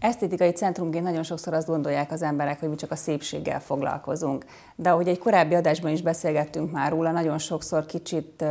Esztétikai 0.00 0.50
centrumként 0.50 1.04
nagyon 1.04 1.22
sokszor 1.22 1.54
azt 1.54 1.66
gondolják 1.66 2.12
az 2.12 2.22
emberek, 2.22 2.60
hogy 2.60 2.68
mi 2.68 2.74
csak 2.74 2.90
a 2.90 2.96
szépséggel 2.96 3.60
foglalkozunk. 3.60 4.44
De 4.76 4.90
ahogy 4.90 5.08
egy 5.08 5.18
korábbi 5.18 5.54
adásban 5.54 5.90
is 5.90 6.02
beszélgettünk 6.02 6.72
már 6.72 6.90
róla, 6.90 7.10
nagyon 7.10 7.38
sokszor 7.38 7.86
kicsit, 7.86 8.44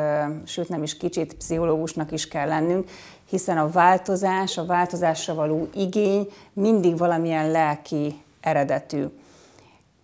sőt 0.45 0.69
nem 0.69 0.83
is 0.83 0.97
kicsit, 0.97 1.33
pszichológusnak 1.33 2.11
is 2.11 2.27
kell 2.27 2.47
lennünk, 2.47 2.89
hiszen 3.29 3.57
a 3.57 3.69
változás, 3.69 4.57
a 4.57 4.65
változásra 4.65 5.33
való 5.33 5.67
igény 5.73 6.27
mindig 6.53 6.97
valamilyen 6.97 7.51
lelki 7.51 8.21
eredetű. 8.41 9.05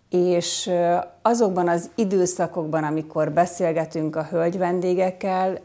És 0.09 0.71
azokban 1.21 1.67
az 1.67 1.89
időszakokban, 1.95 2.83
amikor 2.83 3.31
beszélgetünk 3.31 4.15
a 4.15 4.27
hölgy 4.29 4.57
vendégekkel, 4.57 5.59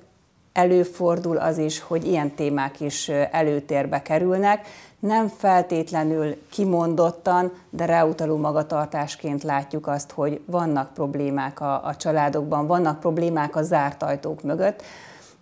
előfordul 0.53 1.37
az 1.37 1.59
is, 1.59 1.81
hogy 1.81 2.07
ilyen 2.07 2.35
témák 2.35 2.81
is 2.81 3.09
előtérbe 3.09 4.03
kerülnek, 4.03 4.67
nem 4.99 5.29
feltétlenül 5.29 6.37
kimondottan, 6.51 7.53
de 7.71 7.85
ráutaló 7.85 8.37
magatartásként 8.37 9.43
látjuk 9.43 9.87
azt, 9.87 10.11
hogy 10.11 10.41
vannak 10.47 10.93
problémák 10.95 11.61
a, 11.61 11.85
a 11.85 11.97
családokban, 11.97 12.67
vannak 12.67 13.01
problémák 13.01 13.57
a 13.57 13.63
zárt 13.63 14.03
ajtók 14.03 14.43
mögött, 14.43 14.83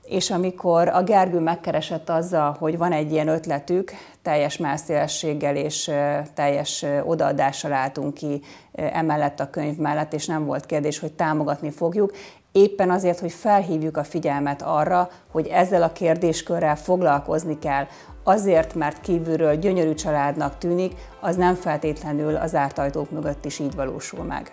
és 0.06 0.30
amikor 0.30 0.88
a 0.88 1.02
Gergő 1.02 1.38
megkeresett 1.38 2.09
azzal, 2.09 2.56
hogy 2.59 2.78
van 2.78 2.92
egy 2.92 3.12
ilyen 3.12 3.28
ötletük, 3.28 3.92
teljes 4.23 4.56
mászélességgel 4.56 5.56
és 5.56 5.91
teljes 6.34 6.84
odaadással 7.05 7.73
álltunk 7.73 8.14
ki 8.14 8.42
emellett 8.73 9.41
a 9.41 9.50
könyv 9.50 9.77
mellett, 9.77 10.12
és 10.12 10.27
nem 10.27 10.45
volt 10.45 10.66
kérdés, 10.66 10.98
hogy 10.98 11.12
támogatni 11.12 11.70
fogjuk, 11.70 12.12
éppen 12.56 12.91
azért, 12.91 13.19
hogy 13.19 13.33
felhívjuk 13.33 13.96
a 13.96 14.05
figyelmet 14.05 14.62
arra, 14.62 15.09
hogy 15.30 15.47
ezzel 15.47 15.83
a 15.83 15.92
kérdéskörrel 15.92 16.77
foglalkozni 16.77 17.59
kell. 17.59 17.87
Azért, 18.24 18.74
mert 18.74 19.01
kívülről 19.01 19.56
gyönyörű 19.56 19.95
családnak 19.95 20.59
tűnik, 20.59 20.95
az 21.20 21.37
nem 21.37 21.55
feltétlenül 21.55 22.37
az 22.37 22.50
zárt 22.50 22.78
ajtók 22.78 23.11
mögött 23.11 23.45
is 23.45 23.59
így 23.59 23.74
valósul 23.74 24.25
meg. 24.25 24.53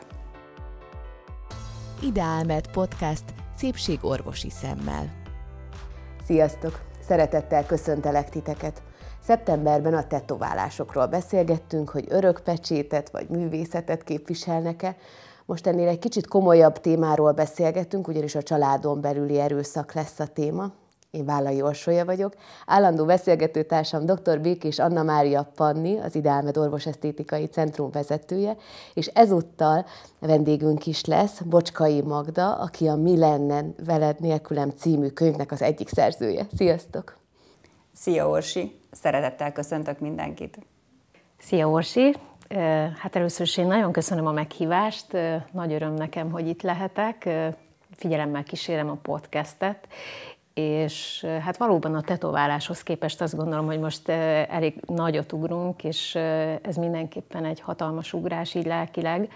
Ideálmed 2.01 2.67
podcast 2.67 3.23
szépségorvosi 3.57 4.49
szemmel. 4.49 5.11
Sziasztok! 6.25 6.79
Szeretettel 7.07 7.65
köszöntelek 7.65 8.29
titeket! 8.29 8.81
Szeptemberben 9.25 9.93
a 9.93 10.07
tetoválásokról 10.07 11.05
beszélgettünk, 11.05 11.89
hogy 11.89 12.05
örökpecsétet 12.09 13.09
vagy 13.09 13.29
művészetet 13.29 14.03
képviselnek-e, 14.03 14.95
most 15.45 15.67
ennél 15.67 15.87
egy 15.87 15.99
kicsit 15.99 16.27
komolyabb 16.27 16.79
témáról 16.79 17.31
beszélgetünk, 17.31 18.07
ugyanis 18.07 18.35
a 18.35 18.43
családon 18.43 19.01
belüli 19.01 19.39
erőszak 19.39 19.93
lesz 19.93 20.19
a 20.19 20.27
téma. 20.27 20.71
Én 21.11 21.25
Vállai 21.25 21.61
Orsolya 21.61 22.05
vagyok. 22.05 22.33
Állandó 22.65 23.05
beszélgetőtársam 23.05 24.05
dr. 24.05 24.41
Békés 24.41 24.79
Anna 24.79 25.03
Mária 25.03 25.51
Panni, 25.55 25.99
az 25.99 26.15
Ideálmed 26.15 26.57
Orvosesztétikai 26.57 27.45
Centrum 27.45 27.91
vezetője, 27.91 28.57
és 28.93 29.07
ezúttal 29.07 29.85
vendégünk 30.19 30.85
is 30.85 31.05
lesz 31.05 31.41
Bocskai 31.41 32.01
Magda, 32.01 32.55
aki 32.55 32.87
a 32.87 32.95
Mi 32.95 33.17
lenne 33.17 33.65
veled 33.85 34.19
nélkülem 34.19 34.69
című 34.69 35.07
könyvnek 35.07 35.51
az 35.51 35.61
egyik 35.61 35.87
szerzője. 35.87 36.47
Sziasztok! 36.55 37.17
Szia 37.93 38.29
Orsi! 38.29 38.79
Szeretettel 38.91 39.51
köszöntök 39.51 39.99
mindenkit! 39.99 40.57
Szia 41.39 41.69
Orsi! 41.69 42.15
Hát 42.97 43.15
először 43.15 43.45
is 43.45 43.57
én 43.57 43.67
nagyon 43.67 43.91
köszönöm 43.91 44.27
a 44.27 44.31
meghívást, 44.31 45.17
nagy 45.51 45.73
öröm 45.73 45.93
nekem, 45.93 46.31
hogy 46.31 46.47
itt 46.47 46.61
lehetek, 46.61 47.29
figyelemmel 47.95 48.43
kísérem 48.43 48.89
a 48.89 48.97
podcastet, 49.01 49.87
és 50.53 51.25
hát 51.41 51.57
valóban 51.57 51.95
a 51.95 52.01
tetováláshoz 52.01 52.83
képest 52.83 53.21
azt 53.21 53.35
gondolom, 53.35 53.65
hogy 53.65 53.79
most 53.79 54.09
elég 54.49 54.81
nagyot 54.85 55.31
ugrunk, 55.31 55.83
és 55.83 56.15
ez 56.61 56.75
mindenképpen 56.75 57.45
egy 57.45 57.59
hatalmas 57.59 58.13
ugrás 58.13 58.53
így 58.53 58.65
lelkileg, 58.65 59.31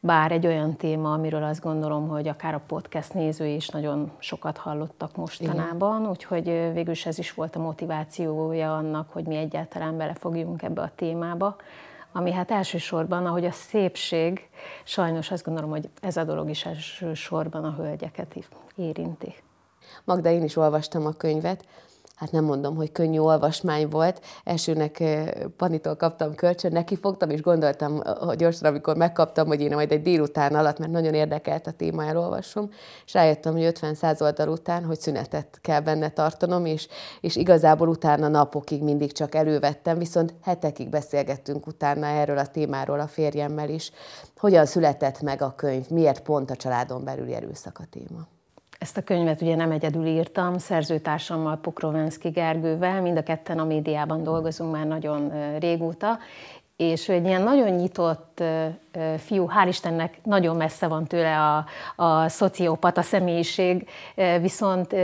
bár 0.00 0.32
egy 0.32 0.46
olyan 0.46 0.76
téma, 0.76 1.12
amiről 1.12 1.42
azt 1.42 1.62
gondolom, 1.62 2.08
hogy 2.08 2.28
akár 2.28 2.54
a 2.54 2.62
podcast 2.66 3.14
nézői 3.14 3.54
is 3.54 3.68
nagyon 3.68 4.12
sokat 4.18 4.56
hallottak 4.56 5.16
mostanában, 5.16 5.98
Igen. 5.98 6.10
úgyhogy 6.10 6.44
végül 6.72 6.92
is 6.92 7.06
ez 7.06 7.18
is 7.18 7.34
volt 7.34 7.56
a 7.56 7.60
motivációja 7.60 8.76
annak, 8.76 9.10
hogy 9.12 9.24
mi 9.24 9.36
egyáltalán 9.36 9.96
belefogjunk 9.96 10.62
ebbe 10.62 10.82
a 10.82 10.90
témába 10.96 11.56
ami 12.16 12.32
hát 12.32 12.50
elsősorban, 12.50 13.26
ahogy 13.26 13.44
a 13.44 13.50
szépség, 13.50 14.48
sajnos 14.84 15.30
azt 15.30 15.44
gondolom, 15.44 15.70
hogy 15.70 15.88
ez 16.00 16.16
a 16.16 16.24
dolog 16.24 16.50
is 16.50 16.66
elsősorban 16.66 17.64
a 17.64 17.74
hölgyeket 17.74 18.36
érinti. 18.76 19.34
Magda, 20.04 20.30
én 20.30 20.42
is 20.42 20.56
olvastam 20.56 21.06
a 21.06 21.12
könyvet, 21.12 21.64
hát 22.16 22.32
nem 22.32 22.44
mondom, 22.44 22.76
hogy 22.76 22.92
könnyű 22.92 23.18
olvasmány 23.18 23.88
volt. 23.88 24.20
Elsőnek 24.44 25.02
Panitól 25.56 25.96
kaptam 25.96 26.34
kölcsön, 26.34 26.72
neki 26.72 26.96
fogtam, 26.96 27.30
és 27.30 27.40
gondoltam 27.40 28.02
hogy 28.18 28.36
gyorsan, 28.36 28.68
amikor 28.68 28.96
megkaptam, 28.96 29.46
hogy 29.46 29.60
én 29.60 29.74
majd 29.74 29.92
egy 29.92 30.02
délután 30.02 30.54
alatt, 30.54 30.78
mert 30.78 30.90
nagyon 30.90 31.14
érdekelt 31.14 31.66
a 31.66 31.70
téma, 31.70 32.04
elolvasom, 32.04 32.70
és 33.06 33.12
rájöttem, 33.12 33.52
hogy 33.52 33.72
50-100 33.80 34.22
oldal 34.22 34.48
után, 34.48 34.84
hogy 34.84 35.00
szünetet 35.00 35.58
kell 35.60 35.80
benne 35.80 36.08
tartanom, 36.08 36.64
és, 36.64 36.88
és 37.20 37.36
igazából 37.36 37.88
utána 37.88 38.28
napokig 38.28 38.82
mindig 38.82 39.12
csak 39.12 39.34
elővettem, 39.34 39.98
viszont 39.98 40.34
hetekig 40.42 40.88
beszélgettünk 40.88 41.66
utána 41.66 42.06
erről 42.06 42.38
a 42.38 42.46
témáról 42.46 43.00
a 43.00 43.06
férjemmel 43.06 43.68
is. 43.68 43.90
Hogyan 44.36 44.66
született 44.66 45.20
meg 45.20 45.42
a 45.42 45.54
könyv, 45.54 45.88
miért 45.88 46.22
pont 46.22 46.50
a 46.50 46.56
családon 46.56 47.04
belüli 47.04 47.34
erőszak 47.34 47.78
a 47.78 47.84
téma? 47.90 48.35
Ezt 48.78 48.96
a 48.96 49.02
könyvet 49.02 49.40
ugye 49.40 49.54
nem 49.54 49.70
egyedül 49.70 50.06
írtam, 50.06 50.58
szerzőtársammal, 50.58 51.56
Pokrovenszki 51.56 52.28
Gergővel, 52.28 53.00
mind 53.00 53.16
a 53.16 53.22
ketten 53.22 53.58
a 53.58 53.64
médiában 53.64 54.22
dolgozunk 54.22 54.72
már 54.72 54.86
nagyon 54.86 55.32
régóta, 55.58 56.18
és 56.76 57.08
ő 57.08 57.12
egy 57.12 57.26
ilyen 57.26 57.42
nagyon 57.42 57.70
nyitott 57.70 58.42
fiú, 59.18 59.48
hál' 59.48 59.68
Istennek 59.68 60.18
nagyon 60.22 60.56
messze 60.56 60.86
van 60.86 61.04
tőle 61.04 61.38
a, 61.38 61.66
a 61.96 62.28
szociopata 62.28 63.02
személyiség, 63.02 63.88
viszont, 64.40 64.94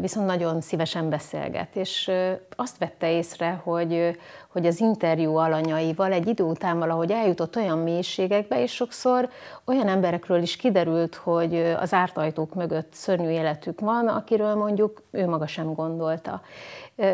viszont 0.00 0.26
nagyon 0.26 0.60
szívesen 0.60 1.08
beszélget. 1.08 1.76
És 1.76 2.10
azt 2.56 2.78
vette 2.78 3.10
észre, 3.10 3.60
hogy, 3.64 4.18
hogy 4.52 4.66
az 4.66 4.80
interjú 4.80 5.36
alanyaival 5.36 6.12
egy 6.12 6.28
idő 6.28 6.44
után 6.44 6.78
valahogy 6.78 7.10
eljutott 7.10 7.56
olyan 7.56 7.78
mélységekbe, 7.78 8.62
és 8.62 8.72
sokszor 8.72 9.28
olyan 9.64 9.88
emberekről 9.88 10.42
is 10.42 10.56
kiderült, 10.56 11.14
hogy 11.14 11.74
az 11.80 11.92
ártajtók 11.92 12.54
mögött 12.54 12.92
szörnyű 12.92 13.28
életük 13.28 13.80
van, 13.80 14.08
akiről 14.08 14.54
mondjuk 14.54 15.02
ő 15.10 15.26
maga 15.26 15.46
sem 15.46 15.74
gondolta. 15.74 16.40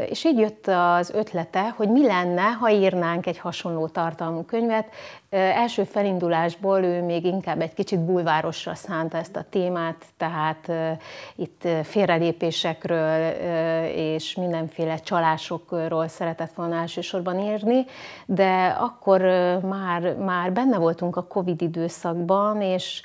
És 0.09 0.25
így 0.25 0.39
jött 0.39 0.67
az 0.67 1.11
ötlete, 1.11 1.69
hogy 1.77 1.89
mi 1.89 2.07
lenne, 2.07 2.43
ha 2.43 2.71
írnánk 2.71 3.27
egy 3.27 3.39
hasonló 3.39 3.87
tartalmú 3.87 4.43
könyvet. 4.43 4.87
Első 5.31 5.85
felindulásból 5.85 6.83
ő 6.83 7.03
még 7.03 7.25
inkább 7.25 7.61
egy 7.61 7.75
kicsit 7.75 8.01
bulvárosra 8.01 8.75
szánta 8.75 9.17
ezt 9.19 9.37
a 9.37 9.45
témát, 9.51 10.05
tehát 10.17 10.73
itt 11.37 11.69
félrelépésekről 11.83 13.33
és 13.95 14.35
mindenféle 14.35 14.97
csalásokról 14.97 16.09
szeretett 16.09 16.53
volna 16.55 16.77
elsősorban 16.77 17.41
írni, 17.41 17.85
de 18.27 18.77
akkor 18.79 19.21
már, 19.63 20.17
már 20.17 20.53
benne 20.53 20.79
voltunk 20.79 21.17
a 21.17 21.27
Covid 21.27 21.63
időszakban, 21.63 22.63
és 22.63 23.03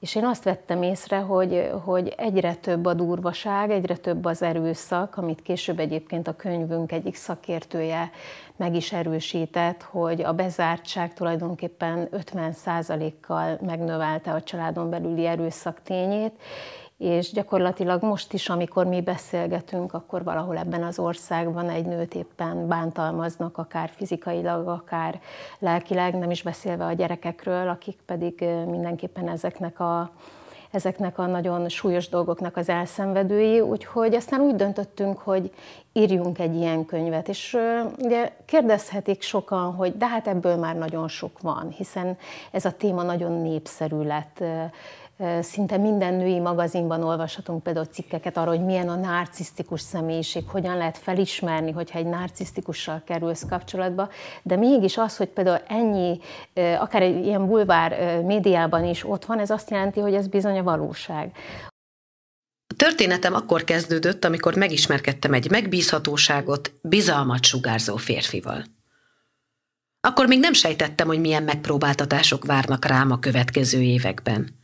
és 0.00 0.14
én 0.14 0.24
azt 0.24 0.44
vettem 0.44 0.82
észre, 0.82 1.16
hogy, 1.16 1.70
hogy 1.84 2.14
egyre 2.16 2.54
több 2.54 2.84
a 2.84 2.94
durvaság, 2.94 3.70
egyre 3.70 3.96
több 3.96 4.24
az 4.24 4.42
erőszak, 4.42 5.16
amit 5.16 5.42
később 5.42 5.78
egyébként 5.78 6.28
a 6.28 6.36
könyvünk 6.36 6.92
egyik 6.92 7.14
szakértője 7.14 8.10
meg 8.58 8.74
is 8.74 8.92
erősített, 8.92 9.82
hogy 9.82 10.22
a 10.22 10.32
bezártság 10.32 11.14
tulajdonképpen 11.14 12.08
50%-kal 12.12 13.58
megnövelte 13.66 14.32
a 14.32 14.42
családon 14.42 14.90
belüli 14.90 15.26
erőszak 15.26 15.82
tényét, 15.82 16.32
és 16.98 17.32
gyakorlatilag 17.32 18.02
most 18.02 18.32
is, 18.32 18.48
amikor 18.48 18.86
mi 18.86 19.00
beszélgetünk, 19.00 19.94
akkor 19.94 20.24
valahol 20.24 20.56
ebben 20.56 20.82
az 20.82 20.98
országban 20.98 21.68
egy 21.68 21.86
nőt 21.86 22.14
éppen 22.14 22.68
bántalmaznak, 22.68 23.58
akár 23.58 23.90
fizikailag, 23.94 24.68
akár 24.68 25.20
lelkileg, 25.58 26.18
nem 26.18 26.30
is 26.30 26.42
beszélve 26.42 26.84
a 26.84 26.92
gyerekekről, 26.92 27.68
akik 27.68 27.98
pedig 28.06 28.44
mindenképpen 28.66 29.28
ezeknek 29.28 29.80
a 29.80 30.10
ezeknek 30.70 31.18
a 31.18 31.26
nagyon 31.26 31.68
súlyos 31.68 32.08
dolgoknak 32.08 32.56
az 32.56 32.68
elszenvedői, 32.68 33.60
úgyhogy 33.60 34.14
aztán 34.14 34.40
úgy 34.40 34.54
döntöttünk, 34.54 35.18
hogy 35.18 35.50
írjunk 35.92 36.38
egy 36.38 36.54
ilyen 36.54 36.84
könyvet. 36.84 37.28
És 37.28 37.56
ugye 37.98 38.32
kérdezhetik 38.44 39.22
sokan, 39.22 39.74
hogy 39.74 39.96
de 39.96 40.06
hát 40.06 40.26
ebből 40.26 40.56
már 40.56 40.76
nagyon 40.76 41.08
sok 41.08 41.40
van, 41.40 41.68
hiszen 41.76 42.18
ez 42.50 42.64
a 42.64 42.72
téma 42.72 43.02
nagyon 43.02 43.32
népszerű 43.32 44.02
lett 44.02 44.44
Szinte 45.40 45.76
minden 45.76 46.14
női 46.14 46.38
magazinban 46.38 47.02
olvashatunk 47.02 47.62
például 47.62 47.86
cikkeket 47.86 48.36
arról, 48.36 48.56
hogy 48.56 48.64
milyen 48.64 48.88
a 48.88 48.94
narcisztikus 48.94 49.80
személyiség, 49.80 50.48
hogyan 50.48 50.76
lehet 50.76 50.98
felismerni, 50.98 51.70
hogyha 51.70 51.98
egy 51.98 52.06
narcisztikussal 52.06 53.02
kerülsz 53.06 53.44
kapcsolatba, 53.48 54.08
de 54.42 54.56
mégis 54.56 54.96
az, 54.96 55.16
hogy 55.16 55.28
például 55.28 55.62
ennyi, 55.68 56.20
akár 56.54 57.02
egy 57.02 57.26
ilyen 57.26 57.46
bulvár 57.46 58.22
médiában 58.22 58.84
is 58.84 59.04
ott 59.04 59.24
van, 59.24 59.38
ez 59.38 59.50
azt 59.50 59.70
jelenti, 59.70 60.00
hogy 60.00 60.14
ez 60.14 60.28
bizony 60.28 60.58
a 60.58 60.62
valóság. 60.62 61.36
A 62.66 62.74
történetem 62.76 63.34
akkor 63.34 63.64
kezdődött, 63.64 64.24
amikor 64.24 64.54
megismerkedtem 64.54 65.32
egy 65.32 65.50
megbízhatóságot, 65.50 66.72
bizalmat 66.82 67.44
sugárzó 67.44 67.96
férfival. 67.96 68.64
Akkor 70.00 70.26
még 70.26 70.38
nem 70.38 70.52
sejtettem, 70.52 71.06
hogy 71.06 71.20
milyen 71.20 71.42
megpróbáltatások 71.42 72.44
várnak 72.44 72.84
rám 72.84 73.10
a 73.10 73.18
következő 73.18 73.80
években. 73.80 74.57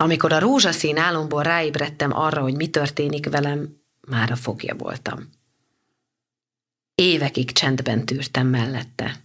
Amikor 0.00 0.32
a 0.32 0.38
rózsaszín 0.38 0.96
álomból 0.96 1.42
ráébredtem 1.42 2.16
arra, 2.16 2.40
hogy 2.40 2.54
mi 2.54 2.68
történik 2.68 3.28
velem, 3.28 3.80
már 4.00 4.30
a 4.30 4.36
fogja 4.36 4.74
voltam. 4.74 5.30
Évekig 6.94 7.52
csendben 7.52 8.06
tűrtem 8.06 8.46
mellette. 8.46 9.20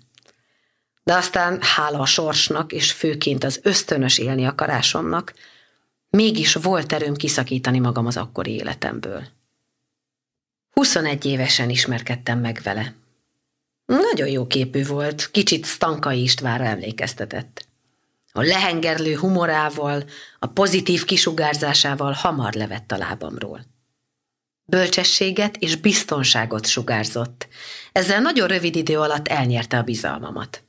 De 1.04 1.14
aztán, 1.14 1.62
hála 1.62 2.00
a 2.00 2.06
sorsnak, 2.06 2.72
és 2.72 2.92
főként 2.92 3.44
az 3.44 3.60
ösztönös 3.64 4.18
élni 4.18 4.46
akarásomnak, 4.46 5.34
mégis 6.10 6.54
volt 6.54 6.94
erőm 6.94 7.16
kiszakítani 7.16 7.80
magam 7.80 8.06
az 8.06 8.18
akkori 8.18 8.52
életemből. 8.52 9.28
21 10.72 11.26
évesen 11.26 11.70
ismerkedtem 11.70 12.40
meg 12.40 12.60
vele. 12.64 12.94
Nagyon 13.86 14.28
jó 14.28 14.48
képű 14.48 14.86
volt, 14.86 15.32
kicsit 15.32 15.66
Stankai 15.66 16.22
Istvánra 16.22 16.66
emlékeztetett. 16.66 17.65
A 18.38 18.42
lehengerlő 18.42 19.16
humorával, 19.16 20.04
a 20.40 20.48
pozitív 20.48 21.04
kisugárzásával 21.06 22.12
hamar 22.12 22.54
levett 22.54 22.92
a 22.92 22.98
lábamról. 22.98 23.66
Bölcsességet 24.66 25.58
és 25.58 25.76
biztonságot 25.76 26.66
sugárzott. 26.66 27.48
Ezzel 27.92 28.22
nagyon 28.22 28.48
rövid 28.48 28.76
idő 28.76 29.00
alatt 29.00 29.28
elnyerte 29.28 29.78
a 29.78 29.84
bizalmamat. 29.84 30.64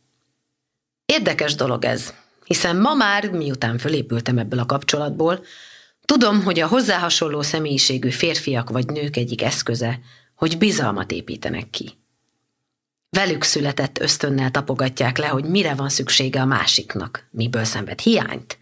Érdekes 1.06 1.54
dolog 1.54 1.84
ez, 1.84 2.14
hiszen 2.44 2.76
ma 2.76 2.94
már, 2.94 3.30
miután 3.30 3.78
fölépültem 3.78 4.38
ebből 4.38 4.58
a 4.58 4.66
kapcsolatból, 4.66 5.44
tudom, 6.04 6.42
hogy 6.42 6.60
a 6.60 6.66
hozzá 6.66 6.98
hasonló 6.98 7.42
személyiségű 7.42 8.10
férfiak 8.10 8.70
vagy 8.70 8.86
nők 8.86 9.16
egyik 9.16 9.42
eszköze, 9.42 10.00
hogy 10.34 10.58
bizalmat 10.58 11.10
építenek 11.10 11.70
ki. 11.70 11.98
Velük 13.10 13.42
született 13.42 13.98
ösztönnel 13.98 14.50
tapogatják 14.50 15.18
le, 15.18 15.26
hogy 15.26 15.44
mire 15.44 15.74
van 15.74 15.88
szüksége 15.88 16.40
a 16.40 16.44
másiknak, 16.44 17.28
miből 17.30 17.64
szenved 17.64 18.00
hiányt, 18.00 18.58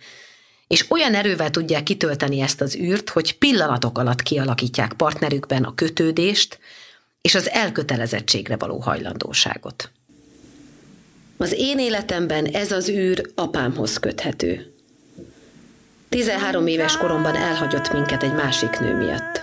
és 0.66 0.90
olyan 0.90 1.14
erővel 1.14 1.50
tudják 1.50 1.82
kitölteni 1.82 2.40
ezt 2.40 2.60
az 2.60 2.76
űrt, 2.76 3.10
hogy 3.10 3.38
pillanatok 3.38 3.98
alatt 3.98 4.22
kialakítják 4.22 4.92
partnerükben 4.92 5.64
a 5.64 5.74
kötődést 5.74 6.58
és 7.20 7.34
az 7.34 7.50
elkötelezettségre 7.50 8.56
való 8.56 8.78
hajlandóságot. 8.78 9.90
Az 11.36 11.52
én 11.56 11.78
életemben 11.78 12.44
ez 12.44 12.72
az 12.72 12.88
űr 12.88 13.30
apámhoz 13.34 13.98
köthető. 13.98 14.74
13 16.08 16.66
éves 16.66 16.96
koromban 16.96 17.36
elhagyott 17.36 17.92
minket 17.92 18.22
egy 18.22 18.32
másik 18.32 18.78
nő 18.78 18.96
miatt. 18.96 19.40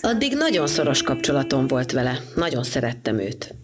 Addig 0.00 0.34
nagyon 0.36 0.66
szoros 0.66 1.02
kapcsolatom 1.02 1.66
volt 1.66 1.92
vele, 1.92 2.20
nagyon 2.34 2.62
szerettem 2.62 3.18
őt. 3.18 3.54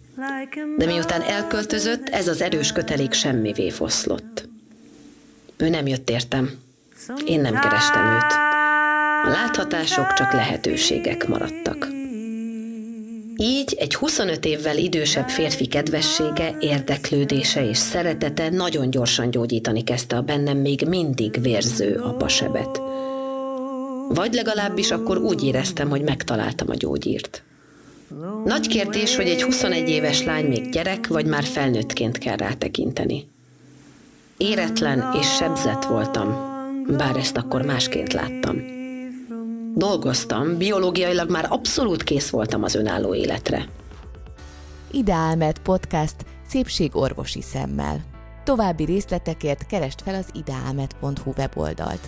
De 0.77 0.85
miután 0.85 1.21
elköltözött, 1.21 2.09
ez 2.09 2.27
az 2.27 2.41
erős 2.41 2.71
kötelék 2.71 3.13
semmivé 3.13 3.69
foszlott. 3.69 4.47
Ő 5.57 5.69
nem 5.69 5.87
jött 5.87 6.09
értem. 6.09 6.51
Én 7.25 7.41
nem 7.41 7.59
kerestem 7.59 8.05
őt. 8.05 8.31
A 9.23 9.29
láthatások 9.29 10.13
csak 10.13 10.33
lehetőségek 10.33 11.27
maradtak. 11.27 11.87
Így 13.37 13.75
egy 13.79 13.95
25 13.95 14.45
évvel 14.45 14.77
idősebb 14.77 15.29
férfi 15.29 15.65
kedvessége, 15.65 16.55
érdeklődése 16.59 17.69
és 17.69 17.77
szeretete 17.77 18.49
nagyon 18.49 18.89
gyorsan 18.89 19.29
gyógyítani 19.29 19.83
kezdte 19.83 20.15
a 20.15 20.21
bennem 20.21 20.57
még 20.57 20.85
mindig 20.87 21.41
vérző 21.41 21.95
apasebet. 21.95 22.81
Vagy 24.09 24.33
legalábbis 24.33 24.91
akkor 24.91 25.17
úgy 25.17 25.43
éreztem, 25.43 25.89
hogy 25.89 26.01
megtaláltam 26.01 26.69
a 26.69 26.75
gyógyírt. 26.75 27.43
Nagy 28.45 28.67
kérdés, 28.67 29.15
hogy 29.15 29.27
egy 29.27 29.43
21 29.43 29.89
éves 29.89 30.23
lány 30.23 30.45
még 30.45 30.69
gyerek, 30.69 31.07
vagy 31.07 31.25
már 31.25 31.43
felnőttként 31.43 32.17
kell 32.17 32.35
rátekinteni. 32.35 33.27
Éretlen 34.37 35.13
és 35.19 35.35
sebzett 35.35 35.85
voltam, 35.85 36.27
bár 36.97 37.17
ezt 37.17 37.37
akkor 37.37 37.61
másként 37.61 38.13
láttam. 38.13 38.57
Dolgoztam, 39.73 40.57
biológiailag 40.57 41.29
már 41.29 41.45
abszolút 41.49 42.03
kész 42.03 42.29
voltam 42.29 42.63
az 42.63 42.75
önálló 42.75 43.15
életre. 43.15 43.69
Ideálmed 44.91 45.59
podcast 45.59 46.15
szépségorvosi 46.47 47.41
szemmel. 47.41 48.03
További 48.43 48.83
részletekért 48.85 49.65
keresd 49.65 50.01
fel 50.01 50.15
az 50.15 50.25
ideálmed.hu 50.33 51.31
weboldalt. 51.37 52.07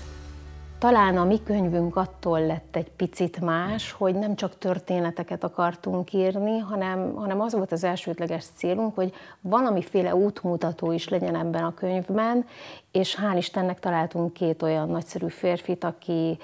Talán 0.79 1.17
a 1.17 1.23
mi 1.23 1.43
könyvünk 1.43 1.95
attól 1.95 2.45
lett 2.45 2.75
egy 2.75 2.91
picit 2.91 3.39
más, 3.39 3.91
hogy 3.91 4.15
nem 4.15 4.35
csak 4.35 4.57
történeteket 4.57 5.43
akartunk 5.43 6.13
írni, 6.13 6.57
hanem, 6.57 7.15
hanem 7.15 7.41
az 7.41 7.53
volt 7.53 7.71
az 7.71 7.83
elsődleges 7.83 8.45
célunk, 8.55 8.95
hogy 8.95 9.13
valamiféle 9.41 10.15
útmutató 10.15 10.91
is 10.91 11.09
legyen 11.09 11.35
ebben 11.35 11.63
a 11.63 11.73
könyvben, 11.73 12.45
és 12.91 13.17
hál' 13.21 13.37
Istennek 13.37 13.79
találtunk 13.79 14.33
két 14.33 14.61
olyan 14.61 14.89
nagyszerű 14.89 15.27
férfit, 15.27 15.83
aki, 15.83 16.37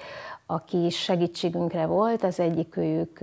aki 0.46 0.90
segítségünkre 0.90 1.86
volt. 1.86 2.22
Az 2.24 2.40
egyik 2.40 2.76
őjük 2.76 3.18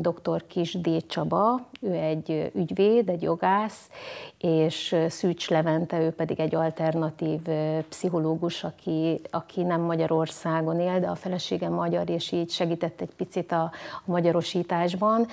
dr. 0.00 0.46
Kis 0.46 0.80
D. 0.80 1.06
Csaba, 1.06 1.68
ő 1.80 1.92
egy 1.92 2.50
ügyvéd, 2.54 3.08
egy 3.08 3.22
jogász, 3.22 3.90
és 4.38 4.96
Szűcs 5.08 5.50
Levente, 5.50 6.00
ő 6.00 6.10
pedig 6.10 6.40
egy 6.40 6.54
alternatív 6.54 7.40
pszichológus, 7.88 8.64
aki, 8.64 9.20
aki 9.30 9.62
nem 9.62 9.80
Magyarországon 9.80 10.80
él, 10.80 11.00
de 11.00 11.06
a 11.06 11.14
felesége 11.14 11.68
magyar, 11.68 12.10
és 12.10 12.32
így 12.32 12.50
segített 12.50 13.00
egy 13.00 13.14
picit 13.16 13.52
a, 13.52 13.62
a 13.62 13.72
magyarosításban. 14.04 15.26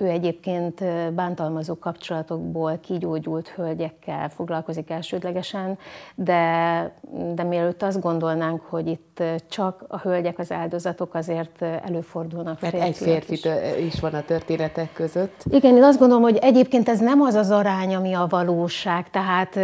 Ő 0.00 0.06
egyébként 0.06 0.84
bántalmazó 1.14 1.78
kapcsolatokból 1.78 2.78
kigyógyult 2.82 3.48
hölgyekkel 3.48 4.28
foglalkozik 4.28 4.90
elsődlegesen, 4.90 5.78
de, 6.14 6.92
de 7.34 7.42
mielőtt 7.42 7.82
azt 7.82 8.00
gondolnánk, 8.00 8.60
hogy 8.68 8.86
itt 8.86 9.22
csak 9.48 9.84
a 9.88 9.98
hölgyek 9.98 10.38
az 10.38 10.52
áldozatok, 10.52 11.14
azért 11.14 11.62
előfordulnak 11.62 12.60
Mert 12.60 12.74
egy 12.74 12.96
férfi 12.96 13.32
is. 13.32 13.44
is 13.78 14.00
van 14.00 14.14
a 14.14 14.22
történetek 14.22 14.92
között. 14.92 15.44
Igen, 15.50 15.76
én 15.76 15.82
azt 15.82 15.98
gondolom, 15.98 16.22
hogy 16.22 16.36
egyébként 16.36 16.88
ez 16.88 17.00
nem 17.00 17.20
az 17.20 17.34
az 17.34 17.50
arány, 17.50 17.94
ami 17.94 18.14
a 18.14 18.26
valóság. 18.28 19.10
Tehát 19.10 19.58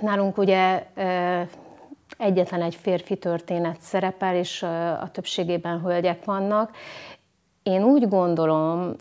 nálunk 0.00 0.38
ugye 0.38 0.86
egyetlen 2.18 2.62
egy 2.62 2.74
férfi 2.74 3.16
történet 3.16 3.80
szerepel, 3.80 4.36
és 4.36 4.62
a 5.02 5.10
többségében 5.12 5.80
hölgyek 5.80 6.24
vannak, 6.24 6.70
én 7.62 7.82
úgy 7.82 8.08
gondolom, 8.08 8.94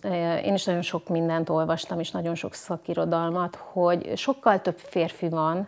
én 0.43 0.53
is 0.53 0.65
nagyon 0.65 0.81
sok 0.81 1.09
mindent 1.09 1.49
olvastam, 1.49 1.99
és 1.99 2.11
nagyon 2.11 2.35
sok 2.35 2.53
szakirodalmat, 2.53 3.55
hogy 3.55 4.17
sokkal 4.17 4.61
több 4.61 4.77
férfi 4.77 5.29
van, 5.29 5.67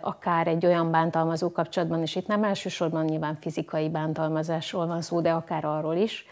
akár 0.00 0.46
egy 0.46 0.66
olyan 0.66 0.90
bántalmazó 0.90 1.52
kapcsolatban, 1.52 2.00
és 2.00 2.16
itt 2.16 2.26
nem 2.26 2.44
elsősorban 2.44 3.04
nyilván 3.04 3.38
fizikai 3.40 3.88
bántalmazásról 3.88 4.86
van 4.86 5.02
szó, 5.02 5.20
de 5.20 5.30
akár 5.30 5.64
arról 5.64 5.96
is, 5.96 6.26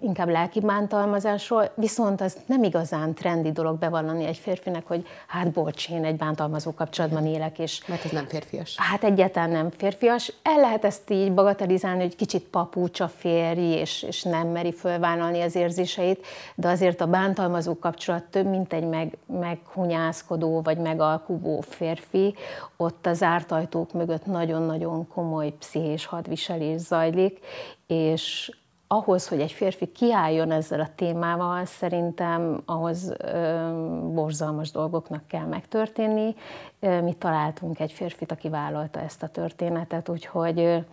inkább 0.00 0.28
lelki 0.28 0.60
bántalmazásról, 0.60 1.70
viszont 1.74 2.20
az 2.20 2.36
nem 2.46 2.62
igazán 2.62 3.14
trendi 3.14 3.52
dolog 3.52 3.78
bevallani 3.78 4.24
egy 4.24 4.36
férfinek, 4.36 4.86
hogy 4.86 5.06
hát 5.26 5.50
bocs, 5.50 5.90
én 5.90 6.04
egy 6.04 6.16
bántalmazó 6.16 6.74
kapcsolatban 6.74 7.26
élek, 7.26 7.58
és... 7.58 7.86
Mert 7.86 8.04
ez 8.04 8.10
nem 8.10 8.26
férfias. 8.26 8.74
Hát 8.78 9.04
egyáltalán 9.04 9.50
nem 9.50 9.70
férfias. 9.70 10.32
El 10.42 10.60
lehet 10.60 10.84
ezt 10.84 11.10
így 11.10 11.32
bagatelizálni, 11.32 12.00
hogy 12.02 12.16
kicsit 12.16 12.42
papucsa 12.42 13.08
férj, 13.08 13.60
és, 13.60 14.02
és 14.02 14.22
nem 14.22 14.48
meri 14.48 14.72
fölvállalni 14.72 15.40
az 15.40 15.54
érzéseit, 15.54 16.26
de 16.54 16.68
azért 16.68 17.00
a 17.00 17.06
bántalmazó 17.06 17.78
kapcsolat 17.78 18.24
több, 18.24 18.46
mint 18.46 18.72
egy 18.72 18.86
meg, 18.86 19.18
meghunyászkodó 19.26 20.60
vagy 20.62 20.78
megalkuvó 20.78 21.60
férfi, 21.60 22.34
ott 22.76 23.06
az 23.06 23.16
zárt 23.16 23.52
ajtók 23.52 23.92
mögött 23.92 24.26
nagyon-nagyon 24.26 25.08
komoly 25.08 25.50
pszichés 25.58 26.06
hadviselés 26.06 26.80
zajlik, 26.80 27.38
és 27.86 28.50
ahhoz, 28.94 29.28
hogy 29.28 29.40
egy 29.40 29.52
férfi 29.52 29.86
kiálljon 29.86 30.50
ezzel 30.50 30.80
a 30.80 30.88
témával, 30.94 31.64
szerintem 31.64 32.62
ahhoz 32.64 33.12
ö, 33.18 33.68
borzalmas 34.12 34.70
dolgoknak 34.70 35.26
kell 35.26 35.46
megtörténni. 35.46 36.34
Mi 36.80 37.12
találtunk 37.18 37.80
egy 37.80 37.92
férfit, 37.92 38.32
aki 38.32 38.48
vállalta 38.48 39.00
ezt 39.00 39.22
a 39.22 39.28
történetet, 39.28 40.08
úgyhogy 40.08 40.84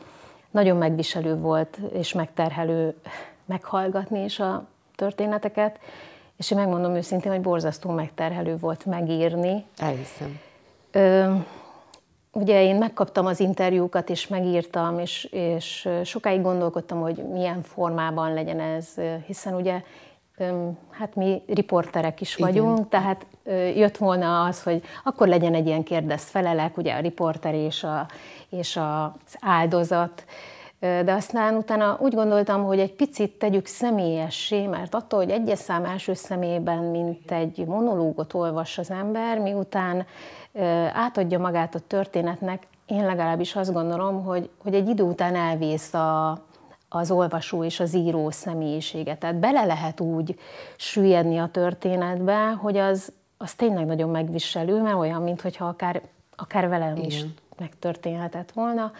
nagyon 0.52 0.78
megviselő 0.78 1.38
volt 1.38 1.80
és 1.94 2.14
megterhelő 2.14 2.96
meghallgatni 3.46 4.24
is 4.24 4.40
a 4.40 4.68
történeteket, 4.96 5.80
és 6.38 6.52
én 6.52 6.58
megmondom 6.58 6.96
őszintén, 6.96 7.32
hogy 7.32 7.42
borzasztó 7.42 7.90
megterhelő 7.90 8.58
volt 8.58 8.86
megírni. 8.86 9.66
Elhiszem. 9.78 10.40
Ö, 10.92 11.34
Ugye 12.34 12.64
én 12.64 12.76
megkaptam 12.76 13.26
az 13.26 13.40
interjúkat, 13.40 14.10
és 14.10 14.28
megírtam, 14.28 15.00
és, 15.00 15.24
és 15.32 15.90
sokáig 16.04 16.42
gondolkodtam, 16.42 17.02
hogy 17.02 17.24
milyen 17.32 17.62
formában 17.62 18.34
legyen 18.34 18.60
ez, 18.60 18.88
hiszen 19.26 19.54
ugye 19.54 19.82
hát 20.90 21.16
mi 21.16 21.42
riporterek 21.48 22.22
is 22.22 22.36
vagyunk, 22.36 22.78
Igen. 22.78 22.90
tehát 22.90 23.26
jött 23.76 23.98
volna 23.98 24.44
az, 24.44 24.64
hogy 24.64 24.82
akkor 25.04 25.28
legyen 25.28 25.54
egy 25.54 25.66
ilyen 25.66 25.84
kérdez 25.84 26.24
felelek, 26.24 26.78
ugye 26.78 26.94
a 26.94 27.00
riporter 27.00 27.54
és, 27.54 27.84
a, 27.84 28.08
és 28.50 28.78
az 28.78 29.38
áldozat 29.40 30.26
de 30.82 31.14
aztán 31.14 31.56
utána 31.56 31.98
úgy 32.00 32.14
gondoltam, 32.14 32.64
hogy 32.64 32.80
egy 32.80 32.94
picit 32.94 33.32
tegyük 33.32 33.66
személyessé, 33.66 34.68
mert 34.68 34.96
attól, 34.96 35.20
hogy 35.20 35.30
egyes 35.30 35.60
szám 35.60 35.86
első 35.86 36.14
szemében, 36.14 36.78
mint 36.78 37.32
egy 37.32 37.66
monológot 37.66 38.34
olvas 38.34 38.78
az 38.78 38.92
ember, 38.92 39.40
miután 39.40 40.06
átadja 40.94 41.40
magát 41.40 41.76
a 41.76 41.80
történetnek, 41.80 42.68
én 42.86 43.06
legalábbis 43.06 43.56
azt 43.56 43.74
gondolom, 43.74 44.24
hogy, 44.24 44.50
hogy 44.58 44.74
egy 44.74 44.88
idő 44.88 45.04
után 45.04 45.36
elvész 45.36 45.94
a, 45.94 46.42
az 46.90 47.12
olvasó 47.12 47.64
és 47.64 47.80
az 47.80 47.96
író 47.96 48.30
személyisége. 48.30 49.16
Tehát 49.16 49.36
bele 49.36 49.66
lehet 49.66 50.00
úgy 50.00 50.40
süllyedni 50.76 51.38
a 51.38 51.50
történetbe, 51.52 52.50
hogy 52.50 52.78
az, 52.78 53.14
az 53.38 53.54
tényleg 53.54 53.86
nagyon 53.86 54.10
megviselő, 54.10 54.82
mert 54.82 54.96
olyan, 54.96 55.22
mintha 55.22 55.66
akár, 55.66 56.02
akár 56.36 56.70
velem 56.70 56.96
Igen. 56.96 57.06
is 57.06 57.26
megtörténhetett 57.58 58.52
volna. 58.52 58.92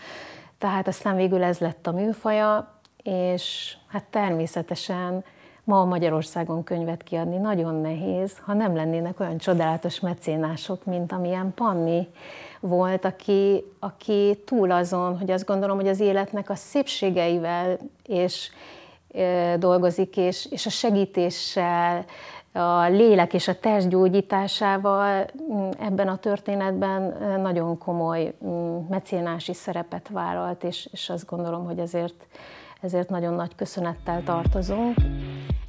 Tehát 0.62 0.88
aztán 0.88 1.16
végül 1.16 1.44
ez 1.44 1.60
lett 1.60 1.88
a 1.88 1.92
műfaja, 1.92 2.80
és 3.04 3.76
hát 3.88 4.04
természetesen 4.04 5.24
ma 5.64 5.86
Magyarországon 5.86 6.64
könyvet 6.64 7.04
kiadni 7.04 7.38
nagyon 7.38 7.76
nehéz, 7.76 8.38
ha 8.46 8.54
nem 8.54 8.76
lennének 8.76 9.20
olyan 9.20 9.38
csodálatos 9.38 10.00
mecénások, 10.00 10.86
mint 10.86 11.12
amilyen 11.12 11.54
Panni 11.56 12.08
volt, 12.60 13.06
aki, 13.06 13.64
aki 13.80 14.42
túl 14.46 14.72
azon, 14.72 15.18
hogy 15.18 15.32
azt 15.32 15.46
gondolom, 15.46 15.76
hogy 15.76 15.88
az 15.88 16.00
életnek 16.00 16.50
a 16.50 16.56
szépségeivel 16.56 17.78
és 18.06 18.50
e, 19.14 19.58
dolgozik, 19.58 20.18
és, 20.18 20.48
és 20.52 20.66
a 20.66 20.70
segítéssel, 20.70 22.06
a 22.54 22.88
lélek 22.90 23.34
és 23.34 23.48
a 23.48 23.60
test 23.60 23.90
gyógyításával 23.90 25.26
mm, 25.52 25.70
ebben 25.80 26.08
a 26.08 26.18
történetben 26.18 27.02
nagyon 27.42 27.78
komoly 27.78 28.34
mm, 28.46 28.78
mecénási 28.90 29.54
szerepet 29.54 30.10
vállalt, 30.10 30.64
és, 30.64 30.90
és 30.92 31.10
azt 31.10 31.26
gondolom, 31.26 31.66
hogy 31.66 31.80
ezért, 31.80 32.28
ezért 32.82 33.10
nagyon 33.10 33.34
nagy 33.34 33.56
köszönettel 33.56 34.24
tartozunk. 34.24 34.96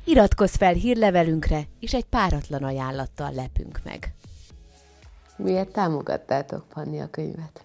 Iratkozz 0.04 0.54
fel 0.54 0.72
hírlevelünkre, 0.72 1.60
és 1.80 1.94
egy 1.94 2.04
páratlan 2.04 2.62
ajánlattal 2.62 3.32
lepünk 3.32 3.80
meg. 3.84 4.14
Miért 5.36 5.72
támogattátok, 5.72 6.64
Panni, 6.74 7.00
a 7.00 7.10
könyvet? 7.10 7.64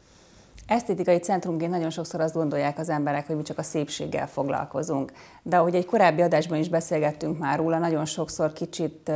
Esztétikai 0.67 1.17
centrumként 1.17 1.71
nagyon 1.71 1.89
sokszor 1.89 2.21
azt 2.21 2.33
gondolják 2.33 2.79
az 2.79 2.89
emberek, 2.89 3.27
hogy 3.27 3.36
mi 3.36 3.41
csak 3.41 3.57
a 3.57 3.63
szépséggel 3.63 4.27
foglalkozunk. 4.27 5.12
De 5.43 5.57
ahogy 5.57 5.75
egy 5.75 5.86
korábbi 5.86 6.21
adásban 6.21 6.57
is 6.57 6.69
beszélgettünk 6.69 7.39
már 7.39 7.57
róla, 7.57 7.77
nagyon 7.77 8.05
sokszor 8.05 8.53
kicsit, 8.53 9.12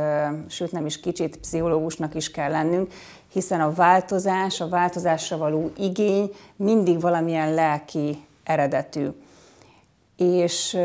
sőt 0.48 0.72
nem 0.72 0.86
is 0.86 1.00
kicsit, 1.00 1.36
pszichológusnak 1.36 2.14
is 2.14 2.30
kell 2.30 2.50
lennünk, 2.50 2.92
hiszen 3.32 3.60
a 3.60 3.72
változás, 3.72 4.60
a 4.60 4.68
változásra 4.68 5.36
való 5.36 5.70
igény 5.78 6.30
mindig 6.56 7.00
valamilyen 7.00 7.54
lelki 7.54 8.24
eredetű. 8.44 9.08
És 10.16 10.78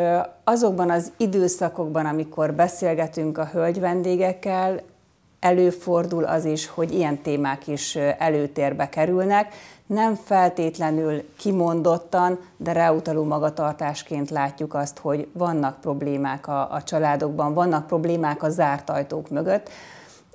azokban 0.44 0.90
az 0.90 1.12
időszakokban, 1.18 2.06
amikor 2.06 2.54
beszélgetünk 2.54 3.38
a 3.38 3.46
hölgy 3.46 3.80
vendégekkel, 3.80 4.82
előfordul 5.40 6.24
az 6.24 6.46
is, 6.46 6.68
hogy 6.68 6.94
ilyen 6.94 7.22
témák 7.22 7.68
is 7.68 7.96
előtérbe 7.96 8.90
kerülnek, 8.90 9.54
nem 9.88 10.16
feltétlenül 10.16 11.24
kimondottan, 11.38 12.40
de 12.58 12.72
ráutaló 12.72 13.24
magatartásként 13.24 14.30
látjuk 14.30 14.74
azt, 14.74 14.98
hogy 14.98 15.28
vannak 15.32 15.82
problémák 15.82 16.48
a, 16.48 16.72
a 16.72 16.84
családokban, 16.84 17.54
vannak 17.54 17.88
problémák 17.88 18.44
a 18.44 18.50
zárt 18.50 18.90
ajtók 18.90 19.30
mögött, 19.30 19.70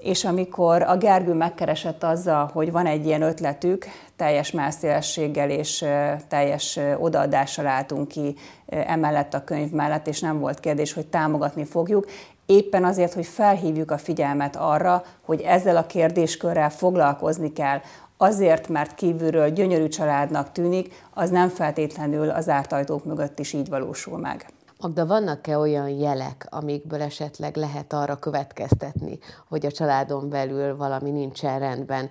és 0.02 0.24
amikor 0.24 0.82
a 0.82 0.96
Gergő 0.96 1.32
megkeresett 1.32 2.02
azzal, 2.02 2.50
hogy 2.52 2.72
van 2.72 2.86
egy 2.86 3.06
ilyen 3.06 3.22
ötletük, 3.22 3.86
teljes 4.16 4.50
mászélességgel 4.50 5.50
és 5.50 5.84
teljes 6.28 6.78
odaadással 6.98 7.66
álltunk 7.66 8.08
ki 8.08 8.36
emellett 8.66 9.34
a 9.34 9.44
könyv 9.44 9.70
mellett, 9.70 10.06
és 10.06 10.20
nem 10.20 10.38
volt 10.38 10.60
kérdés, 10.60 10.92
hogy 10.92 11.06
támogatni 11.06 11.64
fogjuk, 11.64 12.06
éppen 12.46 12.84
azért, 12.84 13.12
hogy 13.12 13.26
felhívjuk 13.26 13.90
a 13.90 13.98
figyelmet 13.98 14.56
arra, 14.56 15.04
hogy 15.20 15.40
ezzel 15.40 15.76
a 15.76 15.86
kérdéskörrel 15.86 16.70
foglalkozni 16.70 17.52
kell. 17.52 17.80
Azért, 18.16 18.68
mert 18.68 18.94
kívülről 18.94 19.50
gyönyörű 19.50 19.88
családnak 19.88 20.52
tűnik, 20.52 20.94
az 21.14 21.30
nem 21.30 21.48
feltétlenül 21.48 22.30
az 22.30 22.44
zárt 22.44 22.72
ajtók 22.72 23.04
mögött 23.04 23.38
is 23.38 23.52
így 23.52 23.68
valósul 23.68 24.18
meg. 24.18 24.46
Magda, 24.82 25.06
vannak-e 25.06 25.58
olyan 25.58 25.88
jelek, 25.88 26.46
amikből 26.50 27.02
esetleg 27.02 27.56
lehet 27.56 27.92
arra 27.92 28.16
következtetni, 28.16 29.18
hogy 29.48 29.66
a 29.66 29.70
családon 29.70 30.28
belül 30.28 30.76
valami 30.76 31.10
nincsen 31.10 31.58
rendben? 31.58 32.08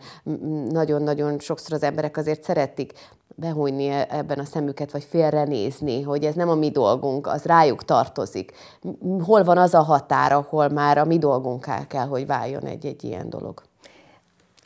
Nagyon-nagyon 0.69 1.39
sokszor 1.39 1.73
az 1.73 1.83
emberek 1.83 2.17
azért 2.17 2.43
szeretik 2.43 2.93
behújni 3.35 3.87
e- 3.87 4.07
ebben 4.09 4.39
a 4.39 4.45
szemüket, 4.45 4.91
vagy 4.91 5.03
félrenézni, 5.03 6.01
hogy 6.01 6.23
ez 6.23 6.35
nem 6.35 6.49
a 6.49 6.55
mi 6.55 6.69
dolgunk, 6.69 7.27
az 7.27 7.43
rájuk 7.43 7.85
tartozik. 7.85 8.51
Hol 9.23 9.43
van 9.43 9.57
az 9.57 9.73
a 9.73 9.81
határ, 9.81 10.31
ahol 10.31 10.69
már 10.69 10.97
a 10.97 11.05
mi 11.05 11.17
dolgunká 11.17 11.87
kell, 11.87 12.07
hogy 12.07 12.25
váljon 12.25 12.63
egy-egy 12.63 13.03
ilyen 13.03 13.29
dolog? 13.29 13.61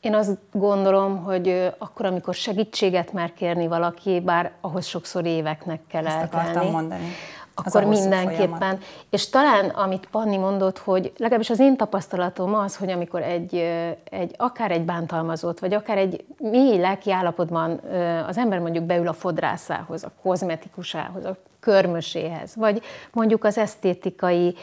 Én 0.02 0.14
azt 0.14 0.38
gondolom, 0.52 1.24
hogy 1.24 1.74
akkor, 1.78 2.06
amikor 2.06 2.34
segítséget 2.34 3.14
mer 3.14 3.34
kérni 3.34 3.68
valaki, 3.68 4.20
bár 4.20 4.52
ahhoz 4.62 4.86
sokszor 4.86 5.26
éveknek 5.26 5.82
kell 5.88 6.06
Ezt 6.06 6.34
akartam 6.34 6.72
mondani 6.72 7.12
akkor 7.56 7.84
mindenképpen. 7.84 8.58
Folyamat. 8.58 8.84
És 9.10 9.30
talán, 9.30 9.70
amit 9.70 10.08
Panni 10.12 10.38
mondott, 10.38 10.78
hogy 10.78 11.14
legalábbis 11.18 11.50
az 11.50 11.60
én 11.60 11.78
tapasztalatom 11.78 12.56
az, 12.56 12.76
hogy 12.76 12.92
amikor 12.92 13.22
egy, 13.22 13.56
egy 14.04 14.36
akár 14.38 14.72
egy 14.72 14.86
bántalmazott, 14.86 15.60
vagy 15.60 15.74
akár 15.74 15.98
egy 15.98 16.26
mély 16.38 16.78
lelki 16.78 17.12
állapotban 17.12 17.80
az 18.28 18.38
ember 18.38 18.60
mondjuk 18.60 18.84
beül 18.84 19.08
a 19.08 19.14
fodrászához, 19.14 20.04
a 20.04 20.12
kozmetikusához, 20.22 21.26
a 21.26 21.38
körmöséhez, 21.60 22.56
vagy 22.56 22.82
mondjuk 23.12 23.44
az 23.44 23.58
esztétikai 23.58 24.56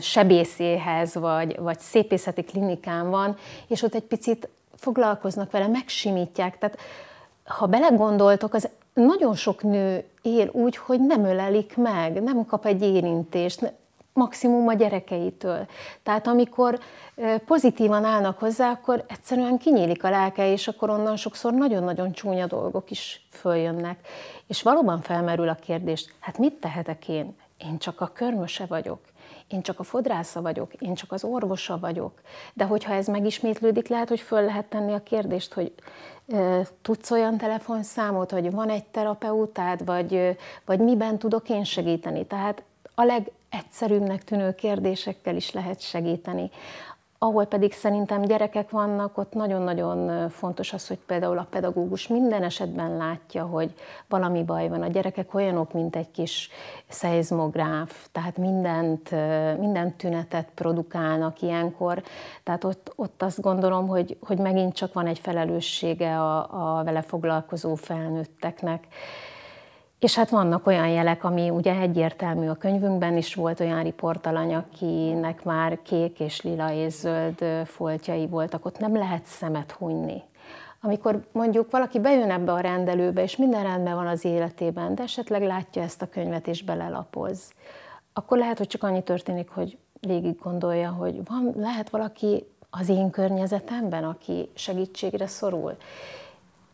sebészéhez, 0.00 1.14
vagy, 1.14 1.58
vagy 1.58 1.78
szépészeti 1.78 2.42
klinikán 2.42 3.10
van, 3.10 3.36
és 3.66 3.82
ott 3.82 3.94
egy 3.94 4.02
picit 4.02 4.48
foglalkoznak 4.74 5.50
vele, 5.50 5.66
megsimítják. 5.66 6.58
Tehát 6.58 6.78
ha 7.44 7.66
belegondoltok, 7.66 8.54
az 8.54 8.68
nagyon 8.96 9.34
sok 9.34 9.62
nő 9.62 10.04
él 10.22 10.48
úgy, 10.52 10.76
hogy 10.76 11.00
nem 11.00 11.24
ölelik 11.24 11.76
meg, 11.76 12.22
nem 12.22 12.46
kap 12.46 12.66
egy 12.66 12.82
érintést, 12.82 13.72
maximum 14.12 14.68
a 14.68 14.72
gyerekeitől. 14.72 15.66
Tehát 16.02 16.26
amikor 16.26 16.78
pozitívan 17.46 18.04
állnak 18.04 18.38
hozzá, 18.38 18.70
akkor 18.70 19.04
egyszerűen 19.08 19.58
kinyílik 19.58 20.04
a 20.04 20.10
lelke, 20.10 20.52
és 20.52 20.68
akkor 20.68 20.90
onnan 20.90 21.16
sokszor 21.16 21.52
nagyon-nagyon 21.52 22.12
csúnya 22.12 22.46
dolgok 22.46 22.90
is 22.90 23.26
följönnek. 23.30 23.98
És 24.46 24.62
valóban 24.62 25.00
felmerül 25.00 25.48
a 25.48 25.54
kérdés, 25.54 26.06
hát 26.20 26.38
mit 26.38 26.54
tehetek 26.54 27.08
én? 27.08 27.36
Én 27.58 27.78
csak 27.78 28.00
a 28.00 28.10
körmöse 28.14 28.66
vagyok. 28.66 29.00
Én 29.48 29.62
csak 29.62 29.78
a 29.78 29.82
fodrásza 29.82 30.42
vagyok, 30.42 30.74
én 30.74 30.94
csak 30.94 31.12
az 31.12 31.24
orvosa 31.24 31.78
vagyok. 31.78 32.12
De 32.52 32.64
hogyha 32.64 32.92
ez 32.92 33.06
megismétlődik, 33.06 33.88
lehet, 33.88 34.08
hogy 34.08 34.20
föl 34.20 34.44
lehet 34.44 34.66
tenni 34.66 34.92
a 34.92 35.02
kérdést, 35.02 35.52
hogy 35.52 35.72
Tudsz 36.82 37.10
olyan 37.10 37.36
telefonszámot, 37.38 38.30
hogy 38.30 38.50
van 38.50 38.68
egy 38.68 38.84
terapeutád, 38.84 39.84
vagy, 39.84 40.36
vagy 40.64 40.80
miben 40.80 41.18
tudok 41.18 41.48
én 41.48 41.64
segíteni? 41.64 42.26
Tehát 42.26 42.62
a 42.94 43.02
legegyszerűbbnek 43.02 44.24
tűnő 44.24 44.54
kérdésekkel 44.54 45.36
is 45.36 45.52
lehet 45.52 45.80
segíteni. 45.80 46.50
Ahol 47.18 47.44
pedig 47.44 47.72
szerintem 47.72 48.22
gyerekek 48.22 48.70
vannak, 48.70 49.18
ott 49.18 49.32
nagyon-nagyon 49.32 50.28
fontos 50.28 50.72
az, 50.72 50.88
hogy 50.88 50.98
például 50.98 51.38
a 51.38 51.46
pedagógus 51.50 52.08
minden 52.08 52.42
esetben 52.42 52.96
látja, 52.96 53.44
hogy 53.44 53.74
valami 54.08 54.42
baj 54.42 54.68
van. 54.68 54.82
A 54.82 54.86
gyerekek 54.86 55.34
olyanok, 55.34 55.72
mint 55.72 55.96
egy 55.96 56.10
kis 56.10 56.50
szeizmográf, 56.88 58.08
tehát 58.12 58.36
mindent, 58.36 59.10
minden 59.58 59.96
tünetet 59.96 60.48
produkálnak 60.54 61.42
ilyenkor. 61.42 62.02
Tehát 62.42 62.64
ott, 62.64 62.92
ott 62.96 63.22
azt 63.22 63.40
gondolom, 63.40 63.88
hogy, 63.88 64.16
hogy 64.20 64.38
megint 64.38 64.74
csak 64.74 64.92
van 64.92 65.06
egy 65.06 65.18
felelőssége 65.18 66.20
a, 66.20 66.78
a 66.78 66.84
vele 66.84 67.02
foglalkozó 67.02 67.74
felnőtteknek. 67.74 68.86
És 70.06 70.14
hát 70.14 70.30
vannak 70.30 70.66
olyan 70.66 70.88
jelek, 70.88 71.24
ami 71.24 71.50
ugye 71.50 71.74
egyértelmű 71.78 72.48
a 72.48 72.54
könyvünkben 72.54 73.16
is 73.16 73.34
volt 73.34 73.60
olyan 73.60 73.82
riportalany, 73.82 74.54
akinek 74.54 75.44
már 75.44 75.78
kék 75.82 76.20
és 76.20 76.42
lila 76.42 76.72
és 76.72 76.92
zöld 76.92 77.44
foltjai 77.64 78.26
voltak, 78.26 78.64
ott 78.64 78.78
nem 78.78 78.96
lehet 78.96 79.24
szemet 79.24 79.70
hunyni. 79.70 80.22
Amikor 80.80 81.26
mondjuk 81.32 81.70
valaki 81.70 82.00
bejön 82.00 82.30
ebbe 82.30 82.52
a 82.52 82.60
rendelőbe, 82.60 83.22
és 83.22 83.36
minden 83.36 83.62
rendben 83.62 83.94
van 83.94 84.06
az 84.06 84.24
életében, 84.24 84.94
de 84.94 85.02
esetleg 85.02 85.42
látja 85.42 85.82
ezt 85.82 86.02
a 86.02 86.08
könyvet 86.08 86.46
és 86.46 86.62
belelapoz, 86.62 87.52
akkor 88.12 88.38
lehet, 88.38 88.58
hogy 88.58 88.68
csak 88.68 88.82
annyi 88.82 89.02
történik, 89.02 89.48
hogy 89.48 89.78
végig 90.00 90.38
gondolja, 90.38 90.90
hogy 90.90 91.20
van, 91.24 91.52
lehet 91.56 91.90
valaki 91.90 92.46
az 92.70 92.88
én 92.88 93.10
környezetemben, 93.10 94.04
aki 94.04 94.50
segítségre 94.54 95.26
szorul. 95.26 95.76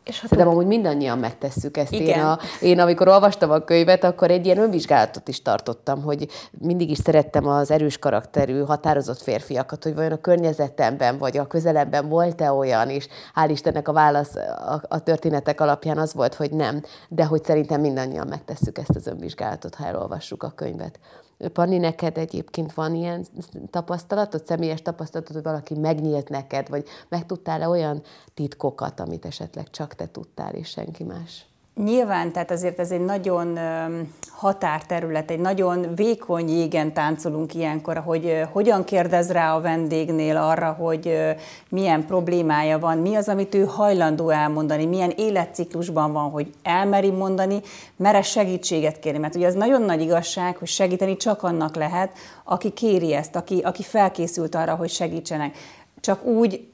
És 0.04 0.21
hát 0.21 0.30
Szerintem 0.30 0.54
amúgy 0.54 0.66
mindannyian 0.66 1.18
megtesszük 1.18 1.76
ezt. 1.76 1.92
Igen. 1.92 2.18
Én, 2.18 2.25
a, 2.25 2.38
én 2.61 2.80
amikor 2.80 3.09
olvastam 3.09 3.50
a 3.50 3.59
könyvet, 3.59 4.04
akkor 4.04 4.30
egy 4.30 4.44
ilyen 4.44 4.59
önvizsgálatot 4.59 5.28
is 5.28 5.42
tartottam, 5.42 6.02
hogy 6.02 6.28
mindig 6.59 6.90
is 6.90 6.99
szerettem 6.99 7.47
az 7.47 7.71
erős 7.71 7.99
karakterű, 7.99 8.61
határozott 8.61 9.23
férfiakat, 9.23 9.82
hogy 9.82 9.94
vajon 9.94 10.12
a 10.12 10.21
környezetemben 10.21 11.18
vagy 11.18 11.38
a 11.38 11.47
közelemben 11.47 12.09
volt-e 12.09 12.52
olyan, 12.52 12.90
és 12.90 13.09
hál' 13.35 13.49
Istennek 13.50 13.88
a 13.88 13.92
válasz 13.92 14.37
a, 14.37 14.82
a 14.88 15.02
történetek 15.02 15.61
alapján 15.61 15.99
az 15.99 16.14
volt, 16.14 16.35
hogy 16.35 16.50
nem, 16.50 16.82
de 17.09 17.25
hogy 17.25 17.44
szerintem 17.44 17.80
mindannyian 17.80 18.26
megtesszük 18.26 18.78
ezt 18.78 18.97
az 18.97 19.06
önvizsgálatot, 19.06 19.75
ha 19.75 19.87
elolvassuk 19.87 20.42
a 20.42 20.52
könyvet. 20.54 20.99
Panni, 21.53 21.79
neked 21.79 22.19
egyébként 22.19 22.75
van 22.75 22.95
ilyen 22.95 23.27
tapasztalatod, 23.71 24.47
személyes 24.47 24.83
tapasztalatod, 24.83 25.35
hogy 25.35 25.45
valaki 25.45 25.75
megnyílt 25.75 26.29
neked, 26.29 26.69
vagy 26.69 26.87
megtudtál-e 27.09 27.69
olyan 27.69 28.03
titkokat, 28.35 29.01
amit 29.01 29.25
esetleg 29.25 29.71
csak 29.71 29.95
te 29.95 30.11
tudtál, 30.11 30.55
és 30.55 30.69
senki 30.69 31.05
más? 31.05 31.47
Nyilván, 31.75 32.33
tehát 32.33 32.50
azért 32.50 32.79
ez 32.79 32.91
egy 32.91 33.05
nagyon 33.05 33.59
határterület, 34.31 35.31
egy 35.31 35.38
nagyon 35.38 35.95
vékony 35.95 36.49
jégen 36.49 36.93
táncolunk 36.93 37.55
ilyenkor, 37.55 37.97
hogy 37.97 38.43
hogyan 38.52 38.85
kérdez 38.85 39.31
rá 39.31 39.55
a 39.55 39.61
vendégnél 39.61 40.37
arra, 40.37 40.73
hogy 40.73 41.19
milyen 41.69 42.07
problémája 42.07 42.79
van, 42.79 42.99
mi 42.99 43.14
az, 43.14 43.29
amit 43.29 43.55
ő 43.55 43.64
hajlandó 43.64 44.29
elmondani, 44.29 44.87
milyen 44.87 45.12
életciklusban 45.17 46.12
van, 46.12 46.31
hogy 46.31 46.52
elmeri 46.62 47.11
mondani, 47.11 47.61
mere 47.97 48.23
segítséget 48.23 48.99
kérni. 48.99 49.19
Mert 49.19 49.35
ugye 49.35 49.47
ez 49.47 49.55
nagyon 49.55 49.83
nagy 49.83 50.00
igazság, 50.00 50.57
hogy 50.57 50.69
segíteni 50.69 51.17
csak 51.17 51.43
annak 51.43 51.76
lehet, 51.76 52.12
aki 52.45 52.71
kéri 52.71 53.14
ezt, 53.14 53.37
aki, 53.37 53.61
aki 53.64 53.83
felkészült 53.83 54.55
arra, 54.55 54.75
hogy 54.75 54.91
segítsenek. 54.91 55.57
Csak 56.00 56.25
úgy 56.25 56.67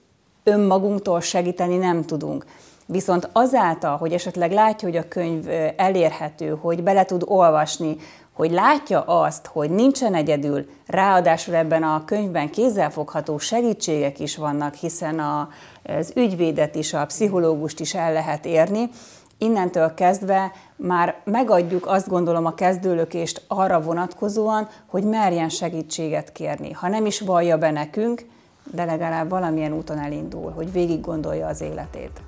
önmagunktól 0.44 1.20
segíteni 1.20 1.76
nem 1.76 2.04
tudunk. 2.04 2.44
Viszont 2.90 3.28
azáltal, 3.32 3.96
hogy 3.96 4.12
esetleg 4.12 4.52
látja, 4.52 4.88
hogy 4.88 4.96
a 4.96 5.08
könyv 5.08 5.48
elérhető, 5.76 6.58
hogy 6.60 6.82
bele 6.82 7.04
tud 7.04 7.22
olvasni, 7.26 7.96
hogy 8.32 8.50
látja 8.50 9.00
azt, 9.00 9.46
hogy 9.46 9.70
nincsen 9.70 10.14
egyedül, 10.14 10.66
ráadásul 10.86 11.54
ebben 11.54 11.82
a 11.82 12.04
könyvben 12.04 12.50
kézzelfogható 12.50 13.38
segítségek 13.38 14.20
is 14.20 14.36
vannak, 14.36 14.74
hiszen 14.74 15.18
a, 15.18 15.48
az 15.84 16.12
ügyvédet 16.16 16.74
is, 16.74 16.94
a 16.94 17.06
pszichológust 17.06 17.80
is 17.80 17.94
el 17.94 18.12
lehet 18.12 18.46
érni, 18.46 18.90
innentől 19.38 19.94
kezdve 19.94 20.52
már 20.76 21.20
megadjuk 21.24 21.86
azt 21.86 22.08
gondolom 22.08 22.46
a 22.46 22.54
kezdőlökést 22.54 23.44
arra 23.48 23.80
vonatkozóan, 23.80 24.68
hogy 24.86 25.04
merjen 25.04 25.48
segítséget 25.48 26.32
kérni. 26.32 26.72
Ha 26.72 26.88
nem 26.88 27.06
is 27.06 27.20
vallja 27.20 27.58
be 27.58 27.70
nekünk, 27.70 28.26
de 28.74 28.84
legalább 28.84 29.28
valamilyen 29.28 29.72
úton 29.72 29.98
elindul, 29.98 30.50
hogy 30.50 30.72
végig 30.72 31.00
gondolja 31.00 31.46
az 31.46 31.60
életét. 31.60 32.20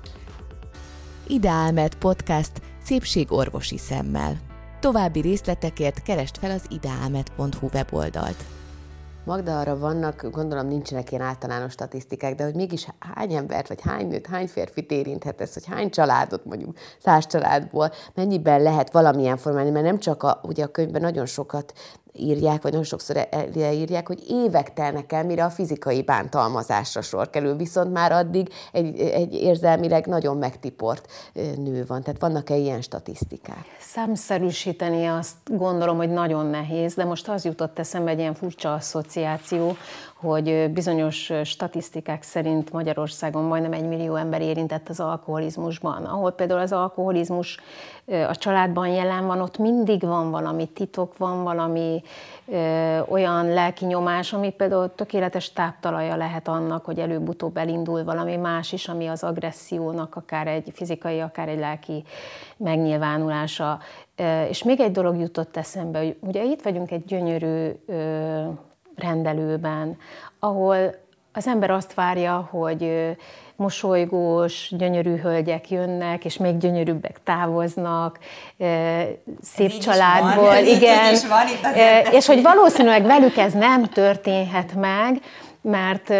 Ideálmed 1.27 1.95
podcast 1.95 2.51
szépségorvosi 2.83 3.77
szemmel. 3.77 4.37
További 4.79 5.21
részletekért 5.21 6.01
keresd 6.01 6.37
fel 6.37 6.51
az 6.51 6.65
ideálmed.hu 6.69 7.67
weboldalt. 7.73 8.43
Magda, 9.25 9.59
arra 9.59 9.77
vannak, 9.77 10.27
gondolom 10.31 10.67
nincsenek 10.67 11.11
ilyen 11.11 11.23
általános 11.23 11.71
statisztikák, 11.71 12.35
de 12.35 12.43
hogy 12.43 12.55
mégis 12.55 12.87
hány 12.99 13.33
embert, 13.33 13.67
vagy 13.67 13.81
hány 13.81 14.07
nőt, 14.07 14.27
hány 14.27 14.47
férfit 14.47 14.91
érinthet 14.91 15.41
ez, 15.41 15.53
hogy 15.53 15.65
hány 15.65 15.89
családot, 15.89 16.45
mondjuk 16.45 16.77
száz 16.99 17.27
családból, 17.27 17.91
mennyiben 18.13 18.61
lehet 18.61 18.91
valamilyen 18.91 19.37
formálni, 19.37 19.69
mert 19.69 19.85
nem 19.85 19.99
csak 19.99 20.23
a, 20.23 20.39
ugye 20.43 20.63
a 20.63 20.67
könyvben 20.67 21.01
nagyon 21.01 21.25
sokat 21.25 21.73
írják, 22.13 22.61
vagy 22.61 22.71
nagyon 22.71 22.87
sokszor 22.87 23.27
leírják, 23.53 24.07
hogy 24.07 24.23
évek 24.29 24.73
telnek 24.73 25.11
el, 25.11 25.23
mire 25.23 25.43
a 25.43 25.49
fizikai 25.49 26.01
bántalmazásra 26.01 27.01
sor 27.01 27.29
kerül, 27.29 27.55
viszont 27.55 27.93
már 27.93 28.11
addig 28.11 28.49
egy, 28.71 28.99
egy 28.99 29.33
érzelmileg 29.33 30.05
nagyon 30.05 30.37
megtiport 30.37 31.11
nő 31.33 31.85
van. 31.87 32.01
Tehát 32.01 32.21
vannak-e 32.21 32.55
ilyen 32.55 32.81
statisztikák? 32.81 33.65
Számszerűsíteni 33.79 35.05
azt 35.05 35.35
gondolom, 35.45 35.97
hogy 35.97 36.09
nagyon 36.09 36.45
nehéz, 36.45 36.93
de 36.93 37.05
most 37.05 37.29
az 37.29 37.45
jutott 37.45 37.79
eszembe 37.79 38.11
egy 38.11 38.19
ilyen 38.19 38.33
furcsa 38.33 38.73
asszociáció, 38.73 39.75
hogy 40.21 40.71
bizonyos 40.73 41.31
statisztikák 41.43 42.23
szerint 42.23 42.71
Magyarországon 42.71 43.43
majdnem 43.43 43.73
egy 43.73 43.87
millió 43.87 44.15
ember 44.15 44.41
érintett 44.41 44.89
az 44.89 44.99
alkoholizmusban. 44.99 46.05
Ahol 46.05 46.31
például 46.31 46.59
az 46.59 46.71
alkoholizmus 46.71 47.59
a 48.05 48.35
családban 48.35 48.87
jelen 48.87 49.27
van, 49.27 49.41
ott 49.41 49.57
mindig 49.57 50.01
van 50.01 50.31
valami 50.31 50.65
titok, 50.65 51.17
van 51.17 51.43
valami 51.43 52.01
ö, 52.45 52.99
olyan 53.09 53.53
lelki 53.53 53.85
nyomás, 53.85 54.33
ami 54.33 54.49
például 54.49 54.95
tökéletes 54.95 55.53
táptalaja 55.53 56.15
lehet 56.15 56.47
annak, 56.47 56.85
hogy 56.85 56.99
előbb-utóbb 56.99 57.57
elindul 57.57 58.03
valami 58.03 58.35
más 58.35 58.71
is, 58.71 58.87
ami 58.87 59.07
az 59.07 59.23
agressziónak 59.23 60.15
akár 60.15 60.47
egy 60.47 60.71
fizikai, 60.73 61.19
akár 61.19 61.47
egy 61.47 61.59
lelki 61.59 62.03
megnyilvánulása. 62.57 63.79
És 64.49 64.63
még 64.63 64.79
egy 64.79 64.91
dolog 64.91 65.19
jutott 65.19 65.57
eszembe, 65.57 65.99
hogy 65.99 66.17
ugye 66.19 66.43
itt 66.43 66.61
vagyunk 66.61 66.91
egy 66.91 67.05
gyönyörű 67.05 67.71
ö, 67.85 68.43
rendelőben, 69.01 69.97
ahol 70.39 70.95
az 71.33 71.47
ember 71.47 71.71
azt 71.71 71.93
várja, 71.93 72.47
hogy 72.51 73.15
mosolygós, 73.55 74.71
gyönyörű 74.77 75.15
hölgyek 75.15 75.69
jönnek, 75.69 76.25
és 76.25 76.37
még 76.37 76.57
gyönyörűbbek 76.57 77.19
távoznak, 77.23 78.19
szép 79.41 79.77
családból, 79.77 80.43
van, 80.43 80.65
igen, 80.75 81.15
van, 81.29 81.73
és 82.11 82.25
hogy 82.25 82.41
valószínűleg 82.41 83.05
velük 83.05 83.37
ez 83.37 83.53
nem 83.53 83.83
történhet 83.83 84.73
meg, 84.73 85.21
mert 85.61 86.13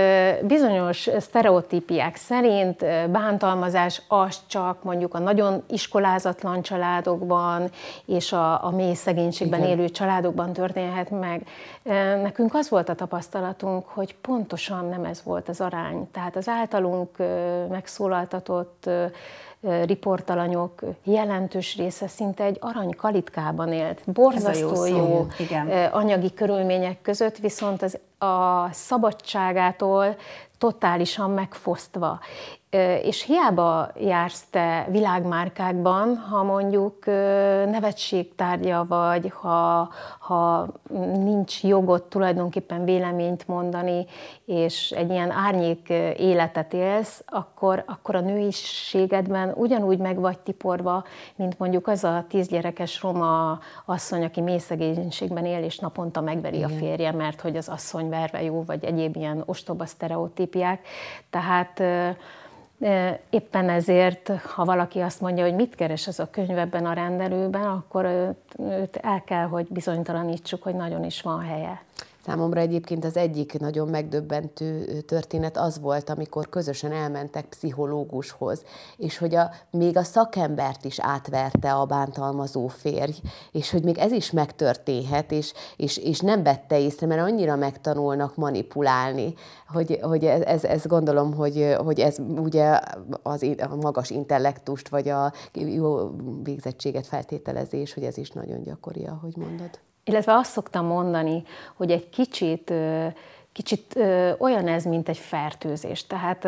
bizonyos 0.45 1.09
sztereotípiák 1.19 2.15
szerint 2.15 2.85
bántalmazás 3.11 4.01
az 4.07 4.39
csak 4.47 4.83
mondjuk 4.83 5.13
a 5.13 5.19
nagyon 5.19 5.63
iskolázatlan 5.69 6.61
családokban 6.61 7.69
és 8.05 8.31
a, 8.31 8.65
a 8.65 8.69
mély 8.69 8.93
szegénységben 8.93 9.59
Igen. 9.59 9.71
élő 9.71 9.89
családokban 9.89 10.53
történhet 10.53 11.09
meg. 11.09 11.47
Nekünk 12.21 12.53
az 12.53 12.69
volt 12.69 12.89
a 12.89 12.95
tapasztalatunk, 12.95 13.85
hogy 13.87 14.15
pontosan 14.15 14.89
nem 14.89 15.05
ez 15.05 15.21
volt 15.23 15.49
az 15.49 15.61
arány. 15.61 16.11
Tehát 16.11 16.35
az 16.35 16.47
általunk 16.47 17.17
megszólaltatott 17.69 18.89
riportalanyok 19.61 20.81
jelentős 21.03 21.75
része 21.75 22.07
szinte 22.07 22.43
egy 22.43 22.57
arany 22.59 22.95
kalitkában 22.95 23.73
élt. 23.73 24.01
Borzasztó 24.05 24.85
jó, 24.85 24.95
jó 24.95 25.27
Igen. 25.39 25.67
anyagi 25.91 26.33
körülmények 26.33 27.01
között, 27.01 27.37
viszont 27.37 27.81
az 27.81 27.99
a 28.17 28.67
szabadságától 28.71 30.15
totálisan 30.57 31.29
megfosztva. 31.29 32.19
És 33.03 33.23
hiába 33.23 33.91
jársz 33.99 34.45
te 34.49 34.87
világmárkákban, 34.89 36.17
ha 36.17 36.43
mondjuk 36.43 37.05
nevetségtárgya 37.65 38.85
vagy, 38.87 39.31
ha, 39.41 39.89
ha 40.19 40.67
nincs 41.13 41.63
jogot 41.63 42.03
tulajdonképpen 42.03 42.83
véleményt 42.83 43.47
mondani, 43.47 44.05
és 44.45 44.91
egy 44.91 45.09
ilyen 45.09 45.31
árnyék 45.31 45.89
életet 46.17 46.73
élsz, 46.73 47.23
akkor, 47.25 47.83
akkor 47.87 48.15
a 48.15 48.19
nőiségedben 48.19 49.53
ugyanúgy 49.55 49.97
meg 49.97 50.19
vagy 50.19 50.39
tiporva, 50.39 51.03
mint 51.35 51.59
mondjuk 51.59 51.87
az 51.87 52.03
a 52.03 52.25
tízgyerekes 52.29 53.01
roma 53.01 53.59
asszony, 53.85 54.23
aki 54.23 54.41
mély 54.41 54.57
szegénységben 54.57 55.45
él, 55.45 55.63
és 55.63 55.79
naponta 55.79 56.21
megveri 56.21 56.57
Igen. 56.57 56.69
a 56.71 56.73
férje, 56.73 57.11
mert 57.11 57.41
hogy 57.41 57.57
az 57.57 57.69
asszony 57.69 58.09
verve 58.09 58.43
jó, 58.43 58.63
vagy 58.63 58.85
egyéb 58.85 59.15
ilyen 59.15 59.43
ostoba 59.45 59.85
sztereotípiák. 59.85 60.87
Tehát 61.29 61.81
Éppen 63.29 63.69
ezért, 63.69 64.27
ha 64.27 64.65
valaki 64.65 64.99
azt 64.99 65.21
mondja, 65.21 65.43
hogy 65.43 65.55
mit 65.55 65.75
keres 65.75 66.07
ez 66.07 66.19
a 66.19 66.29
könyv 66.29 66.57
ebben 66.57 66.85
a 66.85 66.93
rendelőben, 66.93 67.65
akkor 67.65 68.05
őt 68.57 68.95
el 68.95 69.23
kell, 69.25 69.45
hogy 69.45 69.67
bizonytalanítsuk, 69.69 70.63
hogy 70.63 70.75
nagyon 70.75 71.03
is 71.03 71.21
van 71.21 71.41
helye. 71.41 71.81
Számomra 72.25 72.59
egyébként 72.59 73.05
az 73.05 73.17
egyik 73.17 73.59
nagyon 73.59 73.87
megdöbbentő 73.87 75.01
történet 75.01 75.57
az 75.57 75.79
volt, 75.79 76.09
amikor 76.09 76.49
közösen 76.49 76.91
elmentek 76.91 77.45
pszichológushoz, 77.45 78.63
és 78.97 79.17
hogy 79.17 79.35
a, 79.35 79.51
még 79.71 79.97
a 79.97 80.03
szakembert 80.03 80.85
is 80.85 80.99
átverte 80.99 81.73
a 81.73 81.85
bántalmazó 81.85 82.67
férj, 82.67 83.13
és 83.51 83.71
hogy 83.71 83.83
még 83.83 83.97
ez 83.97 84.11
is 84.11 84.31
megtörténhet, 84.31 85.31
és, 85.31 85.53
és, 85.77 85.97
és 85.97 86.19
nem 86.19 86.43
vette 86.43 86.79
észre, 86.79 87.07
mert 87.07 87.21
annyira 87.21 87.55
megtanulnak 87.55 88.35
manipulálni, 88.35 89.33
hogy, 89.67 89.99
hogy 90.01 90.25
ez, 90.25 90.41
ez, 90.41 90.63
ez 90.63 90.85
gondolom, 90.85 91.33
hogy, 91.33 91.75
hogy 91.83 91.99
ez 91.99 92.17
ugye 92.37 92.79
az, 93.23 93.45
a 93.69 93.75
magas 93.75 94.09
intellektust, 94.09 94.89
vagy 94.89 95.09
a 95.09 95.31
jó 95.53 96.09
végzettséget 96.43 97.07
feltételezés, 97.07 97.93
hogy 97.93 98.03
ez 98.03 98.17
is 98.17 98.29
nagyon 98.29 98.61
gyakori, 98.61 99.05
ahogy 99.05 99.37
mondod. 99.37 99.79
Illetve 100.03 100.33
azt 100.33 100.51
szoktam 100.51 100.85
mondani, 100.85 101.43
hogy 101.75 101.91
egy 101.91 102.09
kicsit, 102.09 102.73
kicsit 103.51 103.95
olyan 104.37 104.67
ez, 104.67 104.83
mint 104.83 105.09
egy 105.09 105.17
fertőzés. 105.17 106.07
Tehát 106.07 106.47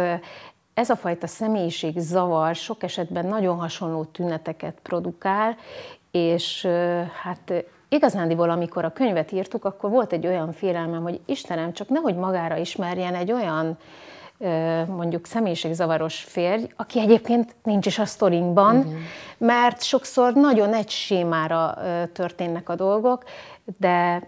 ez 0.73 0.89
a 0.89 0.95
fajta 0.95 1.27
személyiség 1.27 1.97
zavar 1.97 2.55
sok 2.55 2.83
esetben 2.83 3.25
nagyon 3.25 3.57
hasonló 3.57 4.03
tüneteket 4.03 4.77
produkál, 4.81 5.55
és 6.11 6.67
hát 7.23 7.53
igazándiból, 7.89 8.49
amikor 8.49 8.85
a 8.85 8.93
könyvet 8.93 9.31
írtuk, 9.31 9.65
akkor 9.65 9.89
volt 9.89 10.13
egy 10.13 10.27
olyan 10.27 10.51
félelmem, 10.51 11.03
hogy 11.03 11.19
Istenem, 11.25 11.73
csak 11.73 11.89
nehogy 11.89 12.15
magára 12.15 12.57
ismerjen 12.57 13.15
egy 13.15 13.31
olyan 13.31 13.77
mondjuk 14.87 15.25
személyiségzavaros 15.25 16.15
férj, 16.15 16.63
aki 16.75 16.99
egyébként 16.99 17.55
nincs 17.63 17.85
is 17.85 17.99
a 17.99 18.05
sztorinkban, 18.05 18.79
Igen. 18.79 18.97
mert 19.37 19.81
sokszor 19.83 20.33
nagyon 20.33 20.73
egy 20.73 20.89
sémára 20.89 21.77
történnek 22.13 22.69
a 22.69 22.75
dolgok, 22.75 23.23
de 23.77 24.27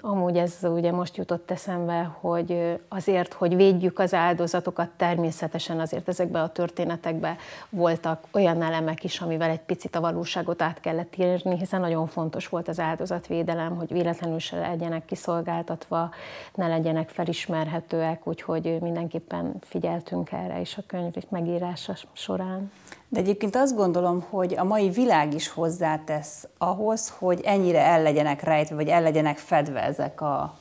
amúgy 0.00 0.36
ez 0.36 0.58
ugye 0.62 0.92
most 0.92 1.16
jutott 1.16 1.50
eszembe, 1.50 2.16
hogy 2.20 2.80
azért, 2.88 3.32
hogy 3.32 3.56
védjük 3.56 3.98
az 3.98 4.14
áldozatokat, 4.14 4.88
természetesen 4.96 5.80
azért 5.80 6.08
ezekben 6.08 6.42
a 6.42 6.48
történetekben 6.48 7.36
voltak 7.70 8.24
olyan 8.32 8.62
elemek 8.62 9.04
is, 9.04 9.20
amivel 9.20 9.50
egy 9.50 9.60
picit 9.60 9.96
a 9.96 10.00
valóságot 10.00 10.62
át 10.62 10.80
kellett 10.80 11.16
írni, 11.16 11.58
hiszen 11.58 11.80
nagyon 11.80 12.06
fontos 12.06 12.48
volt 12.48 12.68
az 12.68 12.80
áldozatvédelem, 12.80 13.76
hogy 13.76 13.92
véletlenül 13.92 14.38
se 14.38 14.58
legyenek 14.58 15.04
kiszolgáltatva, 15.04 16.10
ne 16.54 16.66
legyenek 16.66 17.08
felismerhetőek, 17.08 18.26
úgyhogy 18.26 18.78
mindenképpen 18.80 19.54
figyeltünk 19.60 20.32
erre 20.32 20.60
is 20.60 20.76
a 20.76 20.82
könyv 20.86 21.14
megírása 21.28 21.94
során. 22.12 22.70
De 23.08 23.20
egyébként 23.20 23.56
azt 23.56 23.76
gondolom, 23.76 24.24
hogy 24.30 24.54
a 24.56 24.64
mai 24.64 24.90
világ 24.90 25.34
is 25.34 25.48
hozzátesz 25.48 26.48
ahhoz, 26.58 27.14
hogy 27.18 27.40
ennyire 27.44 27.80
el 27.80 28.02
legyenek 28.02 28.42
rejtve, 28.42 28.74
vagy 28.74 28.88
el 28.88 29.02
legyenek 29.02 29.38
fedve 29.38 29.82
ezek 29.82 30.20
a 30.20 30.58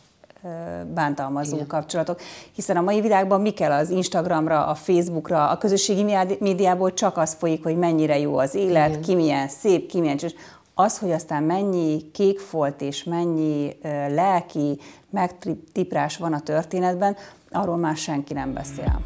bántalmazó 0.93 1.55
Igen. 1.55 1.67
kapcsolatok. 1.67 2.19
Hiszen 2.53 2.77
a 2.77 2.81
mai 2.81 3.01
világban 3.01 3.41
mi 3.41 3.49
kell 3.49 3.71
az 3.71 3.89
Instagramra, 3.89 4.65
a 4.65 4.75
Facebookra, 4.75 5.49
a 5.49 5.57
közösségi 5.57 6.15
médiából 6.39 6.93
csak 6.93 7.17
az 7.17 7.33
folyik, 7.33 7.63
hogy 7.63 7.77
mennyire 7.77 8.19
jó 8.19 8.37
az 8.37 8.55
élet, 8.55 8.89
Igen. 8.89 9.01
ki 9.01 9.15
milyen 9.15 9.47
szép, 9.47 9.87
ki 9.87 9.99
milyen 9.99 10.17
csúcs. 10.17 10.33
Az, 10.73 10.99
hogy 10.99 11.11
aztán 11.11 11.43
mennyi 11.43 12.11
kékfolt 12.11 12.81
és 12.81 13.03
mennyi 13.03 13.77
lelki 14.09 14.79
megtiprás 15.09 16.17
van 16.17 16.33
a 16.33 16.39
történetben, 16.39 17.15
arról 17.51 17.77
már 17.77 17.95
senki 17.95 18.33
nem 18.33 18.53
beszél. 18.53 19.01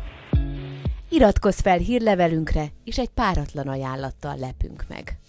Iratkozz 1.12 1.60
fel 1.60 1.78
hírlevelünkre, 1.78 2.68
és 2.84 2.98
egy 2.98 3.10
páratlan 3.10 3.68
ajánlattal 3.68 4.38
lepünk 4.38 4.86
meg. 4.90 5.20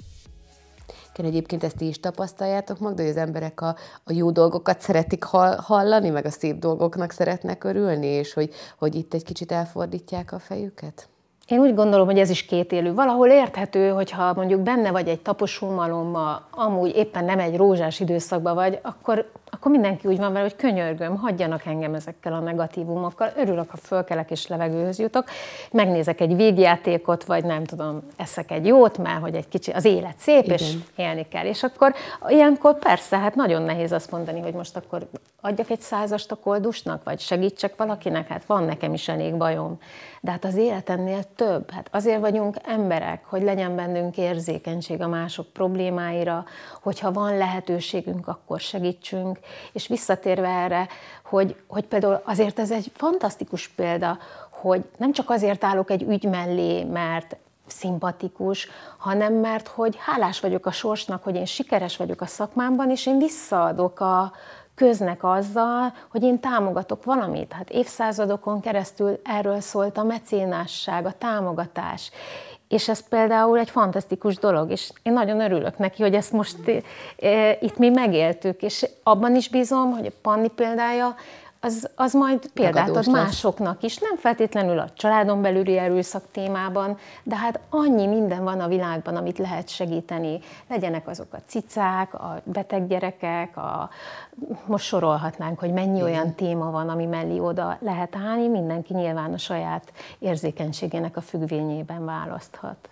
Ken, 1.13 1.25
egyébként 1.25 1.65
ezt 1.65 1.77
ti 1.77 1.87
is 1.87 2.01
tapasztaljátok 2.01 2.79
meg, 2.79 2.95
de 2.95 3.03
hogy 3.03 3.11
az 3.11 3.17
emberek 3.17 3.61
a, 3.61 3.77
a 4.05 4.13
jó 4.13 4.31
dolgokat 4.31 4.81
szeretik 4.81 5.25
hallani, 5.57 6.09
meg 6.09 6.25
a 6.27 6.31
szép 6.31 6.59
dolgoknak 6.59 7.11
szeretnek 7.11 7.65
örülni, 7.65 8.07
és 8.07 8.33
hogy, 8.33 8.55
hogy 8.79 8.95
itt 8.95 9.15
egy 9.15 9.25
kicsit 9.25 9.53
elfordítják 9.53 10.33
a 10.33 10.39
fejüket? 10.39 11.09
Én 11.51 11.59
úgy 11.61 11.75
gondolom, 11.75 12.07
hogy 12.07 12.19
ez 12.19 12.31
is 12.31 12.45
kétélű. 12.45 12.93
Valahol 12.93 13.29
érthető, 13.29 13.89
hogyha 13.89 14.35
mondjuk 14.35 14.61
benne 14.61 14.91
vagy 14.91 15.09
egy 15.09 15.21
taposulmalommal, 15.21 16.47
amúgy 16.51 16.97
éppen 16.97 17.25
nem 17.25 17.39
egy 17.39 17.57
rózsás 17.57 18.01
időszakban 18.01 18.55
vagy, 18.55 18.79
akkor 18.83 19.31
akkor 19.51 19.71
mindenki 19.71 20.09
úgy 20.09 20.19
van 20.19 20.33
vele, 20.33 20.45
hogy 20.45 20.57
könyörgöm, 20.57 21.17
hagyjanak 21.17 21.67
engem 21.67 21.95
ezekkel 21.95 22.33
a 22.33 22.39
negatívumokkal, 22.39 23.33
örülök, 23.37 23.71
ha 23.71 23.77
fölkelek 23.77 24.31
és 24.31 24.47
levegőhöz 24.47 24.99
jutok, 24.99 25.25
megnézek 25.71 26.21
egy 26.21 26.37
végjátékot, 26.37 27.25
vagy 27.25 27.45
nem 27.45 27.65
tudom, 27.65 28.03
eszek 28.17 28.51
egy 28.51 28.67
jót, 28.67 28.99
mert 28.99 29.21
hogy 29.21 29.35
egy 29.35 29.49
kicsi, 29.49 29.71
az 29.71 29.85
élet 29.85 30.19
szép, 30.19 30.45
Igen. 30.45 30.57
és 30.59 30.75
élni 30.97 31.27
kell. 31.29 31.45
És 31.45 31.63
akkor 31.63 31.95
ilyenkor 32.29 32.79
persze, 32.79 33.19
hát 33.19 33.35
nagyon 33.35 33.63
nehéz 33.63 33.93
azt 33.93 34.11
mondani, 34.11 34.41
hogy 34.41 34.53
most 34.53 34.77
akkor 34.77 35.09
adjak 35.41 35.71
egy 35.71 35.81
százast 35.81 36.31
a 36.31 36.37
koldusnak, 36.37 37.05
vagy 37.05 37.21
segítsek 37.21 37.77
valakinek, 37.77 38.29
hát 38.29 38.45
van 38.45 38.65
nekem 38.65 38.93
is 38.95 39.09
elég 39.09 39.37
bajom. 39.37 39.79
De 40.21 40.31
hát 40.31 40.45
az 40.45 40.57
életennél 40.57 41.23
több. 41.37 41.71
Hát 41.71 41.89
azért 41.93 42.21
vagyunk 42.21 42.57
emberek, 42.63 43.25
hogy 43.25 43.43
legyen 43.43 43.77
bennünk 43.77 44.17
érzékenység 44.17 45.01
a 45.03 45.09
mások 45.09 45.47
problémáira, 45.47 46.45
hogyha 46.83 47.13
van 47.13 47.37
lehetőségünk, 47.37 48.29
akkor 48.29 48.61
segítsünk. 48.61 49.39
És 49.73 49.87
visszatérve 49.87 50.49
erre, 50.49 50.89
hogy, 51.25 51.57
hogy 51.67 51.85
például 51.85 52.21
azért 52.25 52.59
ez 52.59 52.71
egy 52.71 52.91
fantasztikus 52.95 53.69
példa, 53.69 54.19
hogy 54.51 54.85
nem 54.97 55.13
csak 55.13 55.31
azért 55.31 55.65
állok 55.65 55.91
egy 55.91 56.03
ügy 56.03 56.25
mellé, 56.25 56.85
mert 56.85 57.37
szimpatikus, 57.71 58.69
hanem 58.99 59.35
mert 59.35 59.69
hogy 59.69 59.97
hálás 59.99 60.41
vagyok 60.41 60.67
a 60.67 60.71
sorsnak, 60.71 61.23
hogy 61.23 61.35
én 61.35 61.45
sikeres 61.45 61.97
vagyok 61.97 62.21
a 62.21 62.27
szakmámban, 62.27 62.91
és 62.91 63.07
én 63.07 63.19
visszaadok 63.19 64.01
a, 64.01 64.33
köznek 64.81 65.25
azzal, 65.25 65.93
hogy 66.11 66.23
én 66.23 66.41
támogatok 66.41 67.05
valamit. 67.05 67.53
Hát 67.53 67.71
évszázadokon 67.71 68.61
keresztül 68.61 69.21
erről 69.25 69.61
szólt 69.61 69.99
a 69.99 70.03
mecénásság, 70.03 71.07
a 71.07 71.13
támogatás. 71.19 72.11
És 72.69 72.89
ez 72.89 73.09
például 73.09 73.59
egy 73.59 73.71
fantasztikus 73.71 74.37
dolog, 74.37 74.71
és 74.71 74.91
én 75.03 75.13
nagyon 75.13 75.41
örülök 75.41 75.79
neki, 75.79 76.03
hogy 76.03 76.15
ezt 76.15 76.33
most 76.33 76.57
e, 77.19 77.59
itt 77.61 77.77
mi 77.79 77.89
megéltük, 77.89 78.63
és 78.63 78.87
abban 79.03 79.37
is 79.37 79.49
bízom, 79.49 79.91
hogy 79.91 80.07
a 80.07 80.19
Panni 80.23 80.49
példája 80.49 81.15
az, 81.61 81.91
az 81.95 82.13
majd 82.13 82.51
példát 82.55 82.97
ad 82.97 83.11
másoknak 83.11 83.83
is, 83.83 83.99
nem 83.99 84.17
feltétlenül 84.17 84.79
a 84.79 84.91
családon 84.95 85.43
belüli 85.43 85.79
erőszak 85.79 86.25
témában, 86.31 86.99
de 87.23 87.37
hát 87.37 87.61
annyi 87.71 88.07
minden 88.07 88.45
van 88.45 88.61
a 88.61 88.69
világban, 88.69 89.17
amit 89.17 89.39
lehet 89.39 89.69
segíteni. 89.69 90.41
Legyenek 90.69 91.09
azok 91.09 91.33
a 91.33 91.39
cicák, 91.47 92.15
a 92.15 92.41
beteg 92.45 92.87
gyerekek, 92.87 93.57
a, 93.57 93.91
most 94.67 94.85
sorolhatnánk, 94.85 95.59
hogy 95.59 95.73
mennyi 95.73 95.99
Igen. 95.99 96.11
olyan 96.11 96.35
téma 96.35 96.71
van, 96.71 96.89
ami 96.89 97.07
mellé 97.07 97.39
oda 97.39 97.79
lehet 97.81 98.17
állni, 98.17 98.49
mindenki 98.49 98.95
nyilván 98.95 99.33
a 99.33 99.39
saját 99.39 99.93
érzékenységének 100.19 101.17
a 101.17 101.21
függvényében 101.21 102.05
választhat. 102.05 102.89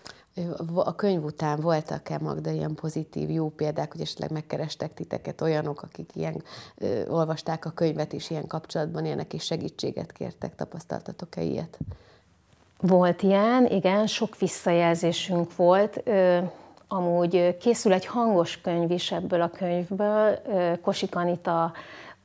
A 0.75 0.95
könyv 0.95 1.25
után 1.25 1.61
voltak-e, 1.61 2.19
Magda, 2.21 2.51
ilyen 2.51 2.75
pozitív, 2.75 3.31
jó 3.31 3.49
példák, 3.49 3.93
hogy 3.93 4.01
esetleg 4.01 4.31
megkerestek 4.31 4.95
titeket 4.95 5.41
olyanok, 5.41 5.83
akik 5.83 6.11
ilyen, 6.15 6.43
ö, 6.77 7.09
olvasták 7.09 7.65
a 7.65 7.71
könyvet, 7.71 8.13
és 8.13 8.31
ilyen 8.31 8.47
kapcsolatban 8.47 9.05
ilyenek 9.05 9.33
is 9.33 9.45
segítséget 9.45 10.13
kértek? 10.13 10.55
Tapasztaltatok-e 10.55 11.43
ilyet? 11.43 11.79
Volt 12.81 13.23
ilyen, 13.23 13.67
igen, 13.67 14.07
sok 14.07 14.39
visszajelzésünk 14.39 15.57
volt. 15.57 16.01
Ö, 16.05 16.39
amúgy 16.89 17.57
készül 17.57 17.93
egy 17.93 18.07
hangos 18.07 18.61
könyv 18.61 18.91
is 18.91 19.13
ebből 19.13 19.41
a 19.41 19.51
könyvből. 19.51 20.39
Kosik 20.83 21.17
Anita 21.17 21.73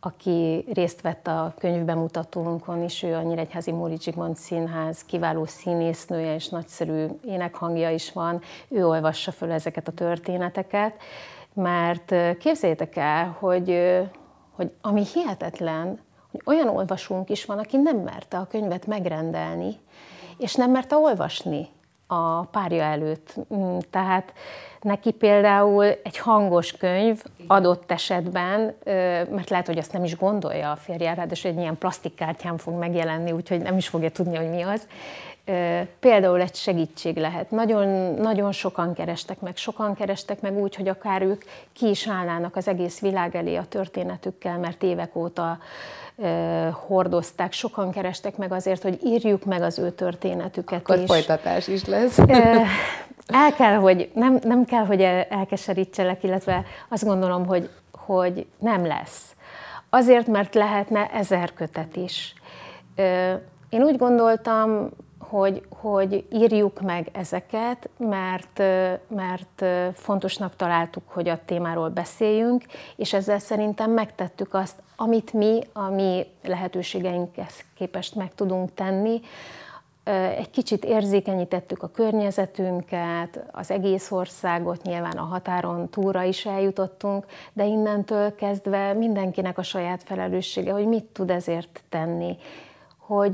aki 0.06 0.66
részt 0.74 1.02
vett 1.02 1.28
a 1.28 1.54
könyvbemutatónkon 1.60 2.84
is, 2.84 3.04
ő 3.04 3.16
a 3.16 3.22
Nyíregyházi 3.22 3.72
Móri 3.72 3.98
Zsigmond 4.00 4.36
Színház 4.36 5.06
kiváló 5.06 5.46
színésznője 5.46 6.34
és 6.34 6.50
nagyszerű 6.50 7.06
énekhangja 7.26 7.90
is 7.90 8.12
van, 8.12 8.42
ő 8.68 8.88
olvassa 8.88 9.32
föl 9.32 9.52
ezeket 9.52 9.88
a 9.88 9.92
történeteket, 9.92 10.96
mert 11.54 12.38
képzeljétek 12.38 12.96
el, 12.96 13.38
hogy, 13.40 14.00
hogy 14.52 14.72
ami 14.82 15.06
hihetetlen, 15.14 16.00
hogy 16.32 16.42
olyan 16.46 16.68
olvasónk 16.68 17.30
is 17.30 17.46
van, 17.46 17.58
aki 17.58 17.78
nem 17.78 17.98
merte 17.98 18.38
a 18.38 18.48
könyvet 18.48 18.88
megrendelni, 18.88 19.76
és 20.38 20.56
nem 20.56 20.72
merte 20.72 20.96
olvasni 20.96 21.70
a 22.08 22.46
párja 22.46 22.84
előtt. 22.84 23.36
Mm, 23.54 23.78
tehát 23.90 24.34
neki 24.84 25.12
például 25.12 25.84
egy 25.84 26.18
hangos 26.18 26.72
könyv 26.72 27.24
adott 27.48 27.92
esetben, 27.92 28.76
mert 29.30 29.50
lehet, 29.50 29.68
hogy 29.68 29.78
azt 29.78 29.94
nem 29.94 30.04
is 30.04 30.16
gondolja 30.16 30.72
a 30.72 30.76
férje, 30.76 31.14
ráadásul 31.14 31.52
egy 31.52 31.58
ilyen 31.58 31.78
plastikkártyán 31.78 32.58
fog 32.58 32.74
megjelenni, 32.74 33.32
úgyhogy 33.32 33.62
nem 33.62 33.78
is 33.78 33.88
fogja 33.88 34.10
tudni, 34.10 34.36
hogy 34.36 34.50
mi 34.50 34.62
az. 34.62 34.88
Például 36.00 36.42
egy 36.42 36.56
segítség 36.56 37.18
lehet. 37.18 37.52
Nagyon, 37.52 38.14
nagyon 38.14 38.52
sokan 38.52 38.94
kerestek 38.94 39.40
meg, 39.40 39.58
sokan 39.58 39.96
kerestek 39.96 40.42
meg 40.42 40.58
úgy, 40.58 40.76
hogy 40.76 40.88
akár 40.88 41.22
ők 41.22 41.44
ki 41.74 41.90
is 41.90 42.08
állnának 42.08 42.56
az 42.56 42.68
egész 42.68 43.00
világ 43.00 43.36
elé 43.36 43.56
a 43.56 43.66
történetükkel, 43.66 44.58
mert 44.58 44.84
évek 44.84 45.16
óta 45.16 45.58
hordozták, 46.72 47.52
sokan 47.52 47.92
kerestek 47.92 48.38
meg 48.38 48.52
azért, 48.52 48.82
hogy 48.82 49.00
írjuk 49.04 49.46
meg 49.46 49.62
az 49.62 49.80
ő 49.80 49.92
történetüket 49.92 50.80
Akkor 50.80 50.98
is. 50.98 51.06
folytatás 51.06 51.68
is 51.68 51.86
lesz. 51.86 52.18
El 53.28 53.54
kell, 53.54 53.76
hogy 53.76 54.12
nem, 54.14 54.40
nem 54.44 54.66
kell, 54.66 54.86
hogy 54.86 55.02
elkeserítselek, 55.30 56.24
illetve 56.24 56.66
azt 56.90 57.06
gondolom, 57.06 57.46
hogy, 57.46 57.70
hogy 57.92 58.46
nem 58.60 58.86
lesz. 58.86 59.36
Azért, 59.90 60.28
mert 60.28 60.56
lehetne 60.56 61.10
ezer 61.10 61.54
kötet 61.54 61.96
is. 61.96 62.34
Én 63.70 63.84
úgy 63.84 63.98
gondoltam, 63.98 64.90
hogy, 65.34 65.64
hogy 65.70 66.26
írjuk 66.32 66.82
meg 66.82 67.10
ezeket, 67.12 67.90
mert, 67.98 68.62
mert 69.08 69.66
fontosnak 69.94 70.56
találtuk, 70.56 71.04
hogy 71.06 71.30
a 71.30 71.40
témáról 71.46 71.90
beszéljünk, 71.90 72.64
és 72.96 73.14
ezzel 73.14 73.40
szerintem 73.40 73.92
megtettük 73.92 74.54
azt, 74.54 74.76
amit 74.96 75.34
mi 75.34 75.60
a 75.74 75.90
mi 75.90 76.26
lehetőségeinkhez 76.44 77.64
képest 77.78 78.16
meg 78.16 78.36
tudunk 78.36 78.74
tenni, 78.74 79.22
egy 80.38 80.50
kicsit 80.50 80.86
érzékenyítettük 80.86 81.84
a 81.84 81.88
környezetünket, 81.88 83.44
az 83.52 83.72
egész 83.72 84.12
országot, 84.12 84.82
nyilván 84.82 85.18
a 85.18 85.24
határon 85.24 85.90
túra 85.90 86.24
is 86.24 86.46
eljutottunk, 86.46 87.26
de 87.54 87.66
innentől 87.66 88.36
kezdve 88.36 88.94
mindenkinek 88.94 89.58
a 89.58 89.64
saját 89.64 90.04
felelőssége, 90.04 90.72
hogy 90.72 90.88
mit 90.88 91.06
tud 91.06 91.30
ezért 91.30 91.82
tenni. 91.90 92.38
Hogy 92.98 93.34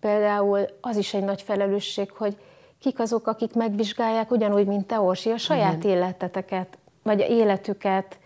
például 0.00 0.66
az 0.80 0.96
is 0.96 1.14
egy 1.14 1.24
nagy 1.24 1.42
felelősség, 1.42 2.10
hogy 2.10 2.36
kik 2.80 2.98
azok, 2.98 3.26
akik 3.26 3.54
megvizsgálják, 3.54 4.30
ugyanúgy, 4.30 4.66
mint 4.66 4.86
te, 4.86 5.00
Orsi, 5.00 5.30
a 5.30 5.36
saját 5.36 5.84
Igen. 5.84 5.96
életeteket, 5.96 6.78
vagy 7.02 7.20
életüket, 7.20 8.18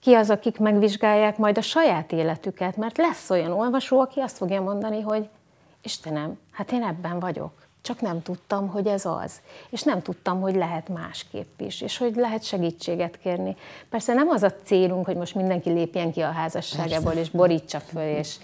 ki 0.00 0.14
az, 0.14 0.30
akik 0.30 0.58
megvizsgálják 0.58 1.38
majd 1.38 1.58
a 1.58 1.62
saját 1.62 2.12
életüket, 2.12 2.76
mert 2.76 2.96
lesz 2.96 3.30
olyan 3.30 3.52
olvasó, 3.52 4.00
aki 4.00 4.20
azt 4.20 4.36
fogja 4.36 4.60
mondani, 4.60 5.00
hogy 5.00 5.28
Istenem, 5.88 6.38
hát 6.50 6.72
én 6.72 6.82
ebben 6.82 7.20
vagyok. 7.20 7.66
Csak 7.80 8.00
nem 8.00 8.22
tudtam, 8.22 8.68
hogy 8.68 8.86
ez 8.86 9.04
az. 9.04 9.40
És 9.70 9.82
nem 9.82 10.02
tudtam, 10.02 10.40
hogy 10.40 10.54
lehet 10.54 10.88
másképp 10.88 11.60
is, 11.60 11.80
és 11.80 11.98
hogy 11.98 12.16
lehet 12.16 12.42
segítséget 12.42 13.18
kérni. 13.18 13.56
Persze 13.90 14.14
nem 14.14 14.28
az 14.28 14.42
a 14.42 14.52
célunk, 14.64 15.06
hogy 15.06 15.16
most 15.16 15.34
mindenki 15.34 15.70
lépjen 15.70 16.12
ki 16.12 16.20
a 16.20 16.30
házasságából, 16.30 17.04
Persze. 17.04 17.20
és 17.20 17.30
borítsa 17.30 17.80
föl, 17.80 18.16
és 18.16 18.36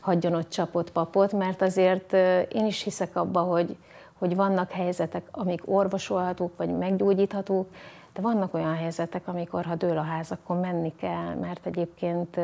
hagyjon 0.00 0.34
ott 0.34 0.50
csapott 0.50 0.92
papot, 0.92 1.32
mert 1.32 1.62
azért 1.62 2.12
én 2.52 2.66
is 2.66 2.82
hiszek 2.82 3.16
abba, 3.16 3.40
hogy, 3.40 3.76
hogy 4.18 4.36
vannak 4.36 4.70
helyzetek, 4.70 5.28
amik 5.30 5.60
orvosolhatók, 5.64 6.56
vagy 6.56 6.76
meggyógyíthatók, 6.76 7.68
de 8.12 8.20
vannak 8.20 8.54
olyan 8.54 8.74
helyzetek, 8.74 9.28
amikor 9.28 9.64
ha 9.64 9.74
dől 9.74 9.98
a 9.98 10.02
ház, 10.02 10.30
akkor 10.30 10.56
menni 10.56 10.92
kell, 11.00 11.34
mert 11.40 11.66
egyébként 11.66 12.38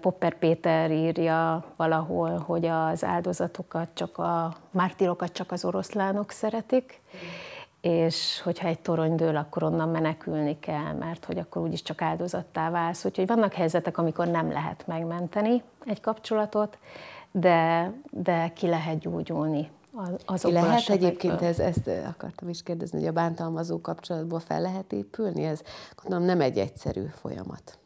Popper 0.00 0.38
Péter 0.38 0.90
írja 0.90 1.64
valahol, 1.76 2.38
hogy 2.38 2.66
az 2.66 3.04
áldozatokat 3.04 3.88
csak 3.94 4.18
a 4.18 4.54
mártirokat 4.70 5.32
csak 5.32 5.52
az 5.52 5.64
oroszlánok 5.64 6.30
szeretik, 6.30 7.00
és 7.80 8.40
hogyha 8.44 8.68
egy 8.68 8.78
torony 8.80 9.14
dől, 9.14 9.36
akkor 9.36 9.62
onnan 9.62 9.88
menekülni 9.88 10.58
kell, 10.58 10.92
mert 10.98 11.24
hogy 11.24 11.38
akkor 11.38 11.62
úgyis 11.62 11.82
csak 11.82 12.02
áldozattá 12.02 12.70
válsz. 12.70 13.04
Úgyhogy 13.04 13.26
vannak 13.26 13.52
helyzetek, 13.52 13.98
amikor 13.98 14.26
nem 14.26 14.52
lehet 14.52 14.86
megmenteni 14.86 15.62
egy 15.86 16.00
kapcsolatot, 16.00 16.78
de, 17.30 17.92
de 18.10 18.52
ki 18.54 18.66
lehet 18.66 18.98
gyógyulni 18.98 19.70
azokból 20.24 20.60
Ki 20.60 20.66
lehet 20.66 20.88
egyébként, 20.88 21.42
ez, 21.42 21.58
ezt 21.58 21.90
akartam 22.06 22.48
is 22.48 22.62
kérdezni, 22.62 22.98
hogy 22.98 23.08
a 23.08 23.12
bántalmazó 23.12 23.80
kapcsolatból 23.80 24.40
fel 24.40 24.60
lehet 24.60 24.92
épülni? 24.92 25.44
Ez 25.44 25.60
gondolom 26.02 26.26
nem 26.26 26.40
egy 26.40 26.58
egyszerű 26.58 27.04
folyamat. 27.12 27.78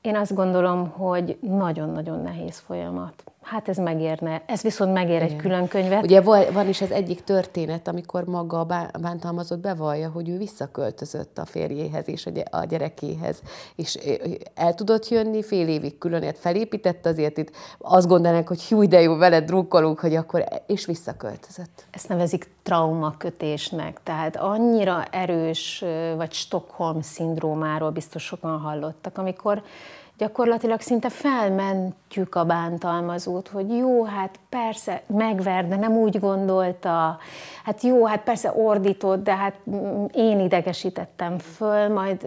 Én 0.00 0.16
azt 0.16 0.34
gondolom, 0.34 0.88
hogy 0.90 1.38
nagyon-nagyon 1.40 2.20
nehéz 2.20 2.58
folyamat. 2.58 3.24
Hát 3.50 3.68
ez 3.68 3.76
megérne, 3.76 4.42
ez 4.46 4.62
viszont 4.62 4.92
megér 4.92 5.22
Igen. 5.22 5.28
egy 5.28 5.36
külön 5.36 5.68
könyvet. 5.68 6.02
Ugye 6.02 6.20
van 6.52 6.68
is 6.68 6.80
az 6.80 6.90
egyik 6.90 7.24
történet, 7.24 7.88
amikor 7.88 8.24
maga 8.24 8.60
a 8.60 8.98
bántalmazott 9.00 9.58
bevallja, 9.58 10.10
hogy 10.10 10.28
ő 10.28 10.36
visszaköltözött 10.36 11.38
a 11.38 11.44
férjéhez 11.44 12.08
és 12.08 12.28
a 12.50 12.64
gyerekéhez, 12.64 13.42
és 13.76 13.98
el 14.54 14.74
tudott 14.74 15.08
jönni, 15.08 15.42
fél 15.42 15.68
évig 15.68 15.98
különért 15.98 16.38
felépített 16.38 17.06
azért 17.06 17.38
itt, 17.38 17.50
azt 17.78 18.08
gondolnánk, 18.08 18.48
hogy 18.48 18.62
hú, 18.62 18.88
de 18.88 19.00
jó, 19.00 19.16
veled 19.16 19.44
drukkolunk, 19.44 20.00
hogy 20.00 20.14
akkor, 20.14 20.44
és 20.66 20.86
visszaköltözött. 20.86 21.84
Ezt 21.90 22.08
nevezik 22.08 22.48
traumakötésnek, 22.62 24.00
tehát 24.02 24.36
annyira 24.36 25.04
erős, 25.04 25.84
vagy 26.16 26.32
Stockholm 26.32 27.00
szindrómáról 27.00 27.90
biztos 27.90 28.24
sokan 28.24 28.58
hallottak, 28.58 29.18
amikor 29.18 29.62
gyakorlatilag 30.18 30.80
szinte 30.80 31.08
felmentjük 31.08 32.34
a 32.34 32.44
bántalmazót, 32.44 33.48
hogy 33.48 33.76
jó, 33.76 34.04
hát 34.04 34.38
persze 34.48 35.02
megver, 35.06 35.68
de 35.68 35.76
nem 35.76 35.92
úgy 35.92 36.20
gondolta, 36.20 37.18
hát 37.64 37.82
jó, 37.82 38.06
hát 38.06 38.22
persze 38.22 38.52
ordított, 38.56 39.22
de 39.22 39.36
hát 39.36 39.54
én 40.12 40.40
idegesítettem 40.40 41.38
föl, 41.38 41.88
majd 41.88 42.26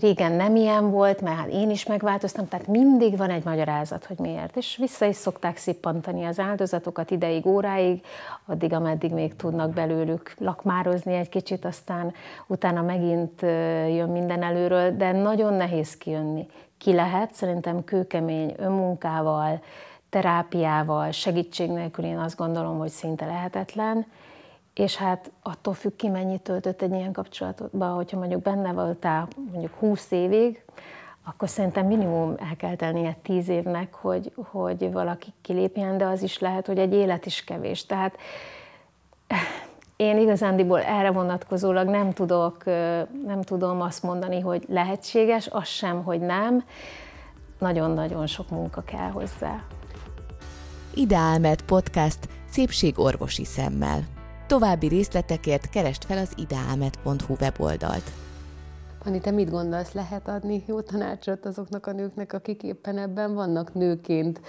régen 0.00 0.32
nem 0.32 0.56
ilyen 0.56 0.90
volt, 0.90 1.20
mert 1.20 1.36
hát 1.36 1.48
én 1.48 1.70
is 1.70 1.86
megváltoztam, 1.86 2.48
tehát 2.48 2.66
mindig 2.66 3.16
van 3.16 3.30
egy 3.30 3.44
magyarázat, 3.44 4.04
hogy 4.04 4.18
miért. 4.18 4.56
És 4.56 4.76
vissza 4.76 5.04
is 5.04 5.16
szokták 5.16 5.56
szippantani 5.56 6.24
az 6.24 6.38
áldozatokat 6.38 7.10
ideig, 7.10 7.46
óráig, 7.46 8.04
addig, 8.46 8.72
ameddig 8.72 9.12
még 9.12 9.36
tudnak 9.36 9.70
belőlük 9.70 10.34
lakmározni 10.38 11.14
egy 11.14 11.28
kicsit, 11.28 11.64
aztán 11.64 12.12
utána 12.46 12.82
megint 12.82 13.40
jön 13.94 14.08
minden 14.08 14.42
előről, 14.42 14.96
de 14.96 15.12
nagyon 15.12 15.54
nehéz 15.54 15.96
kijönni 15.96 16.46
ki 16.78 16.94
lehet, 16.94 17.34
szerintem 17.34 17.84
kőkemény 17.84 18.54
önmunkával, 18.56 19.62
terápiával, 20.10 21.10
segítség 21.10 21.70
nélkül 21.70 22.04
én 22.04 22.18
azt 22.18 22.36
gondolom, 22.36 22.78
hogy 22.78 22.88
szinte 22.88 23.26
lehetetlen, 23.26 24.06
és 24.74 24.96
hát 24.96 25.30
attól 25.42 25.74
függ 25.74 25.96
ki, 25.96 26.08
mennyit 26.08 26.42
töltött 26.42 26.82
egy 26.82 26.92
ilyen 26.92 27.12
kapcsolatban, 27.12 27.94
hogyha 27.94 28.18
mondjuk 28.18 28.42
benne 28.42 28.72
voltál 28.72 29.28
mondjuk 29.50 29.74
20 29.74 30.10
évig, 30.10 30.62
akkor 31.24 31.48
szerintem 31.48 31.86
minimum 31.86 32.34
el 32.38 32.56
kell 32.56 32.76
tennie 32.76 33.16
10 33.22 33.48
évnek, 33.48 33.94
hogy, 33.94 34.32
hogy 34.50 34.92
valaki 34.92 35.32
kilépjen, 35.40 35.98
de 35.98 36.04
az 36.04 36.22
is 36.22 36.38
lehet, 36.38 36.66
hogy 36.66 36.78
egy 36.78 36.92
élet 36.92 37.26
is 37.26 37.44
kevés. 37.44 37.86
Tehát 37.86 38.16
én 39.98 40.18
igazándiból 40.18 40.82
erre 40.82 41.10
vonatkozólag 41.10 41.88
nem 41.88 42.12
tudok, 42.12 42.64
nem 43.26 43.42
tudom 43.42 43.80
azt 43.80 44.02
mondani, 44.02 44.40
hogy 44.40 44.64
lehetséges, 44.68 45.48
az 45.50 45.66
sem, 45.66 46.02
hogy 46.04 46.20
nem. 46.20 46.64
Nagyon-nagyon 47.58 48.26
sok 48.26 48.50
munka 48.50 48.82
kell 48.82 49.10
hozzá. 49.10 49.62
Ideálmed 50.94 51.62
podcast 51.62 52.18
szépségorvosi 52.50 53.44
szemmel. 53.44 54.00
További 54.46 54.88
részletekért 54.88 55.70
keresd 55.70 56.04
fel 56.04 56.18
az 56.18 56.32
ideálmed.hu 56.36 57.34
weboldalt. 57.40 58.12
Pani, 59.08 59.20
te 59.20 59.30
mit 59.30 59.50
gondolsz, 59.50 59.92
lehet 59.92 60.28
adni 60.28 60.62
jó 60.66 60.80
tanácsot 60.80 61.46
azoknak 61.46 61.86
a 61.86 61.92
nőknek, 61.92 62.32
akik 62.32 62.62
éppen 62.62 62.98
ebben 62.98 63.34
vannak 63.34 63.74
nőként, 63.74 64.40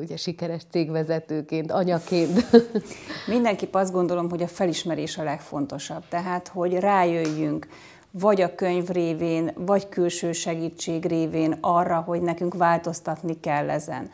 ugye 0.00 0.16
sikeres 0.16 0.62
cégvezetőként, 0.70 1.72
anyaként? 1.72 2.46
Mindenképp 3.26 3.74
azt 3.74 3.92
gondolom, 3.92 4.30
hogy 4.30 4.42
a 4.42 4.46
felismerés 4.46 5.18
a 5.18 5.22
legfontosabb. 5.22 6.02
Tehát, 6.08 6.48
hogy 6.48 6.74
rájöjjünk, 6.74 7.66
vagy 8.10 8.40
a 8.40 8.54
könyv 8.54 8.88
révén, 8.88 9.52
vagy 9.54 9.88
külső 9.88 10.32
segítség 10.32 11.04
révén 11.04 11.58
arra, 11.60 12.00
hogy 12.00 12.22
nekünk 12.22 12.54
változtatni 12.54 13.40
kell 13.40 13.70
ezen. 13.70 14.10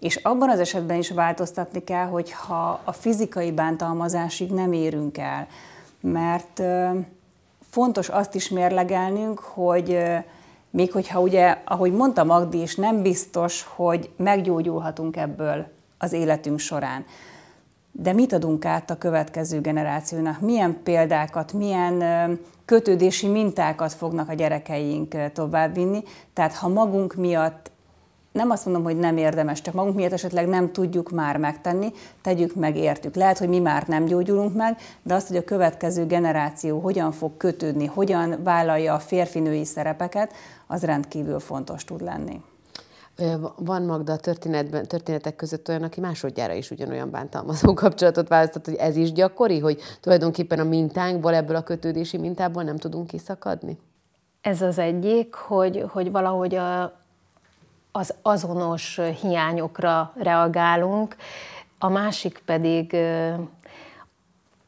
És 0.00 0.16
abban 0.16 0.50
az 0.50 0.58
esetben 0.58 0.98
is 0.98 1.10
változtatni 1.10 1.84
kell, 1.84 2.06
hogyha 2.06 2.80
a 2.84 2.92
fizikai 2.92 3.52
bántalmazásig 3.52 4.50
nem 4.50 4.72
érünk 4.72 5.18
el. 5.18 5.46
Mert 6.00 6.62
fontos 7.76 8.08
azt 8.08 8.34
is 8.34 8.48
mérlegelnünk, 8.48 9.38
hogy 9.38 9.98
még 10.70 10.92
hogyha 10.92 11.20
ugye, 11.20 11.56
ahogy 11.64 11.92
mondta 11.92 12.24
Magdi 12.24 12.60
is, 12.60 12.74
nem 12.74 13.02
biztos, 13.02 13.66
hogy 13.74 14.10
meggyógyulhatunk 14.16 15.16
ebből 15.16 15.66
az 15.98 16.12
életünk 16.12 16.58
során. 16.58 17.04
De 17.92 18.12
mit 18.12 18.32
adunk 18.32 18.64
át 18.64 18.90
a 18.90 18.98
következő 18.98 19.60
generációnak? 19.60 20.40
Milyen 20.40 20.78
példákat, 20.82 21.52
milyen 21.52 22.02
kötődési 22.64 23.26
mintákat 23.26 23.92
fognak 23.92 24.28
a 24.28 24.34
gyerekeink 24.34 25.32
továbbvinni? 25.32 26.02
Tehát 26.32 26.54
ha 26.54 26.68
magunk 26.68 27.14
miatt 27.14 27.70
nem 28.36 28.50
azt 28.50 28.64
mondom, 28.64 28.84
hogy 28.84 28.96
nem 28.96 29.16
érdemes, 29.16 29.60
csak 29.60 29.74
magunk 29.74 29.96
miatt 29.96 30.12
esetleg 30.12 30.48
nem 30.48 30.72
tudjuk 30.72 31.10
már 31.10 31.36
megtenni, 31.36 31.92
tegyük 32.22 32.54
meg, 32.54 32.76
értük. 32.76 33.14
Lehet, 33.14 33.38
hogy 33.38 33.48
mi 33.48 33.58
már 33.58 33.86
nem 33.86 34.04
gyógyulunk 34.04 34.54
meg, 34.54 34.76
de 35.02 35.14
azt, 35.14 35.28
hogy 35.28 35.36
a 35.36 35.44
következő 35.44 36.06
generáció 36.06 36.80
hogyan 36.80 37.12
fog 37.12 37.36
kötődni, 37.36 37.86
hogyan 37.86 38.42
vállalja 38.42 38.94
a 38.94 38.98
férfinői 38.98 39.64
szerepeket, 39.64 40.32
az 40.66 40.82
rendkívül 40.82 41.38
fontos 41.40 41.84
tud 41.84 42.02
lenni. 42.02 42.40
Van 43.56 43.82
Magda 43.82 44.12
a 44.12 44.16
történetben, 44.16 44.86
történetek 44.86 45.36
között 45.36 45.68
olyan, 45.68 45.82
aki 45.82 46.00
másodjára 46.00 46.52
is 46.52 46.70
ugyanolyan 46.70 47.10
bántalmazó 47.10 47.74
kapcsolatot 47.84 48.28
választott, 48.28 48.64
hogy 48.64 48.74
ez 48.74 48.96
is 48.96 49.12
gyakori, 49.12 49.58
hogy 49.58 49.80
tulajdonképpen 50.00 50.58
a 50.58 50.64
mintánkból, 50.64 51.34
ebből 51.34 51.56
a 51.56 51.62
kötődési 51.62 52.18
mintából 52.18 52.62
nem 52.62 52.76
tudunk 52.76 53.06
kiszakadni? 53.06 53.78
Ez 54.40 54.62
az 54.62 54.78
egyik, 54.78 55.34
hogy, 55.34 55.84
hogy 55.88 56.10
valahogy 56.10 56.54
a, 56.54 57.04
az 57.96 58.14
azonos 58.22 59.00
hiányokra 59.20 60.12
reagálunk, 60.16 61.16
a 61.78 61.88
másik 61.88 62.42
pedig, 62.44 62.96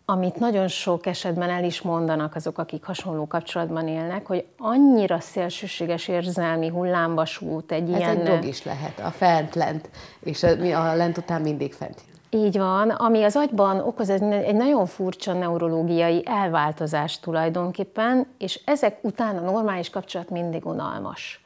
amit 0.04 0.38
nagyon 0.38 0.68
sok 0.68 1.06
esetben 1.06 1.50
el 1.50 1.64
is 1.64 1.82
mondanak 1.82 2.34
azok, 2.34 2.58
akik 2.58 2.84
hasonló 2.84 3.26
kapcsolatban 3.26 3.88
élnek, 3.88 4.26
hogy 4.26 4.46
annyira 4.58 5.20
szélsőséges 5.20 6.08
érzelmi 6.08 6.68
hullámvasút 6.68 7.72
egy 7.72 7.92
Ez 7.92 7.98
ilyen... 7.98 8.16
egy 8.16 8.22
dog 8.22 8.44
is 8.44 8.64
lehet, 8.64 8.98
a 9.00 9.10
fent-lent, 9.10 9.90
és 10.20 10.42
a, 10.42 10.90
a 10.90 10.94
lent 10.94 11.18
után 11.18 11.40
mindig 11.40 11.72
fent. 11.72 12.00
Így 12.30 12.58
van, 12.58 12.90
ami 12.90 13.22
az 13.22 13.36
agyban 13.36 13.80
okoz 13.80 14.10
egy 14.10 14.54
nagyon 14.54 14.86
furcsa 14.86 15.32
neurológiai 15.32 16.22
elváltozást 16.26 17.22
tulajdonképpen, 17.22 18.26
és 18.38 18.60
ezek 18.64 18.98
után 19.02 19.36
a 19.36 19.40
normális 19.40 19.90
kapcsolat 19.90 20.30
mindig 20.30 20.66
unalmas 20.66 21.42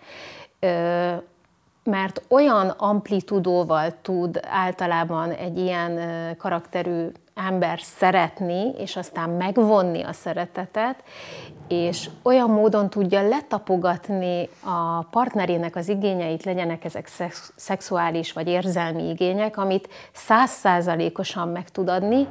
mert 1.84 2.22
olyan 2.28 2.68
amplitudóval 2.68 3.92
tud 4.02 4.40
általában 4.42 5.30
egy 5.30 5.58
ilyen 5.58 6.00
karakterű 6.38 7.06
ember 7.34 7.80
szeretni, 7.80 8.70
és 8.78 8.96
aztán 8.96 9.30
megvonni 9.30 10.02
a 10.02 10.12
szeretetet, 10.12 11.04
és 11.68 12.10
olyan 12.22 12.50
módon 12.50 12.90
tudja 12.90 13.28
letapogatni 13.28 14.48
a 14.64 15.02
partnerének 15.10 15.76
az 15.76 15.88
igényeit, 15.88 16.44
legyenek 16.44 16.84
ezek 16.84 17.08
szexuális 17.56 18.32
vagy 18.32 18.48
érzelmi 18.48 19.08
igények, 19.08 19.56
amit 19.56 19.88
százszázalékosan 20.12 21.48
meg 21.48 21.68
tud 21.68 21.88
adni, 21.88 22.26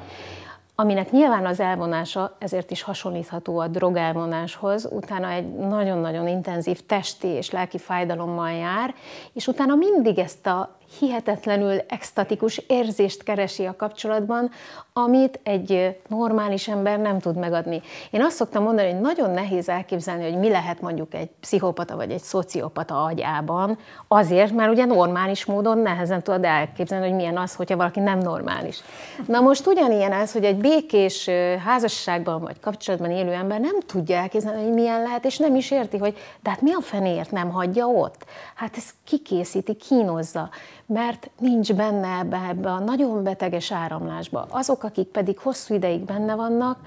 aminek 0.75 1.11
nyilván 1.11 1.45
az 1.45 1.59
elvonása 1.59 2.35
ezért 2.39 2.71
is 2.71 2.81
hasonlítható 2.81 3.59
a 3.59 3.67
drog 3.67 3.95
elvonáshoz, 3.95 4.89
utána 4.91 5.29
egy 5.29 5.49
nagyon-nagyon 5.55 6.27
intenzív 6.27 6.85
testi 6.85 7.27
és 7.27 7.51
lelki 7.51 7.77
fájdalommal 7.77 8.51
jár, 8.51 8.95
és 9.33 9.47
utána 9.47 9.75
mindig 9.75 10.19
ezt 10.19 10.47
a 10.47 10.79
hihetetlenül 10.99 11.79
extatikus 11.87 12.57
érzést 12.57 13.23
keresi 13.23 13.65
a 13.65 13.75
kapcsolatban, 13.75 14.51
amit 14.93 15.39
egy 15.43 15.99
normális 16.07 16.67
ember 16.67 16.99
nem 16.99 17.19
tud 17.19 17.37
megadni. 17.37 17.81
Én 18.09 18.23
azt 18.23 18.35
szoktam 18.35 18.63
mondani, 18.63 18.91
hogy 18.91 19.01
nagyon 19.01 19.29
nehéz 19.29 19.69
elképzelni, 19.69 20.23
hogy 20.23 20.39
mi 20.39 20.49
lehet 20.49 20.81
mondjuk 20.81 21.13
egy 21.13 21.29
pszichopata 21.39 21.95
vagy 21.95 22.11
egy 22.11 22.21
szociopata 22.21 23.03
agyában, 23.03 23.77
azért, 24.07 24.51
mert 24.51 24.71
ugye 24.71 24.85
normális 24.85 25.45
módon 25.45 25.77
nehezen 25.77 26.23
tudod 26.23 26.43
elképzelni, 26.43 27.07
hogy 27.07 27.15
milyen 27.15 27.37
az, 27.37 27.55
hogyha 27.55 27.77
valaki 27.77 27.99
nem 27.99 28.19
normális. 28.19 28.79
Na 29.27 29.39
most 29.39 29.67
ugyanilyen 29.67 30.11
ez, 30.11 30.31
hogy 30.31 30.43
egy 30.43 30.57
békés 30.57 31.29
házasságban 31.65 32.41
vagy 32.41 32.59
kapcsolatban 32.59 33.11
élő 33.11 33.31
ember 33.31 33.59
nem 33.59 33.79
tudja 33.85 34.15
elképzelni, 34.15 34.63
hogy 34.63 34.73
milyen 34.73 35.01
lehet, 35.01 35.25
és 35.25 35.37
nem 35.37 35.55
is 35.55 35.71
érti, 35.71 35.97
hogy 35.97 36.17
de 36.43 36.49
hát 36.49 36.61
mi 36.61 36.73
a 36.73 36.81
fenéért 36.81 37.31
nem 37.31 37.49
hagyja 37.49 37.85
ott? 37.85 38.25
Hát 38.55 38.77
ez 38.77 38.89
kikészíti, 39.03 39.73
kínozza 39.73 40.49
mert 40.91 41.29
nincs 41.39 41.73
benne 41.73 42.17
ebbe, 42.19 42.37
ebbe 42.49 42.69
a 42.69 42.79
nagyon 42.79 43.23
beteges 43.23 43.71
áramlásba. 43.71 44.45
Azok, 44.49 44.83
akik 44.83 45.07
pedig 45.07 45.39
hosszú 45.39 45.73
ideig 45.73 46.05
benne 46.05 46.35
vannak, 46.35 46.79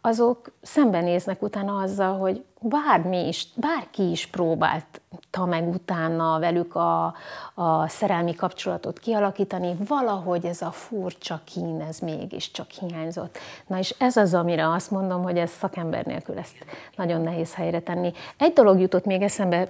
azok 0.00 0.52
szembenéznek 0.62 1.42
utána 1.42 1.76
azzal, 1.80 2.18
hogy 2.18 2.44
bármi 2.60 3.26
is, 3.26 3.46
bárki 3.54 4.10
is 4.10 4.26
próbálta 4.26 5.44
meg 5.46 5.68
utána 5.68 6.38
velük 6.38 6.74
a, 6.74 7.14
a 7.54 7.88
szerelmi 7.88 8.34
kapcsolatot 8.34 8.98
kialakítani, 8.98 9.76
valahogy 9.88 10.44
ez 10.44 10.62
a 10.62 10.70
furcsa 10.70 11.40
kín, 11.44 11.84
ez 11.88 11.98
mégiscsak 11.98 12.70
hiányzott. 12.70 13.38
Na 13.66 13.78
és 13.78 13.94
ez 13.98 14.16
az, 14.16 14.34
amire 14.34 14.70
azt 14.70 14.90
mondom, 14.90 15.22
hogy 15.22 15.38
ez 15.38 15.50
szakember 15.50 16.04
nélkül 16.04 16.38
ezt 16.38 16.56
nagyon 16.96 17.20
nehéz 17.20 17.54
helyre 17.54 17.80
tenni. 17.80 18.12
Egy 18.38 18.52
dolog 18.52 18.80
jutott 18.80 19.04
még 19.04 19.22
eszembe, 19.22 19.68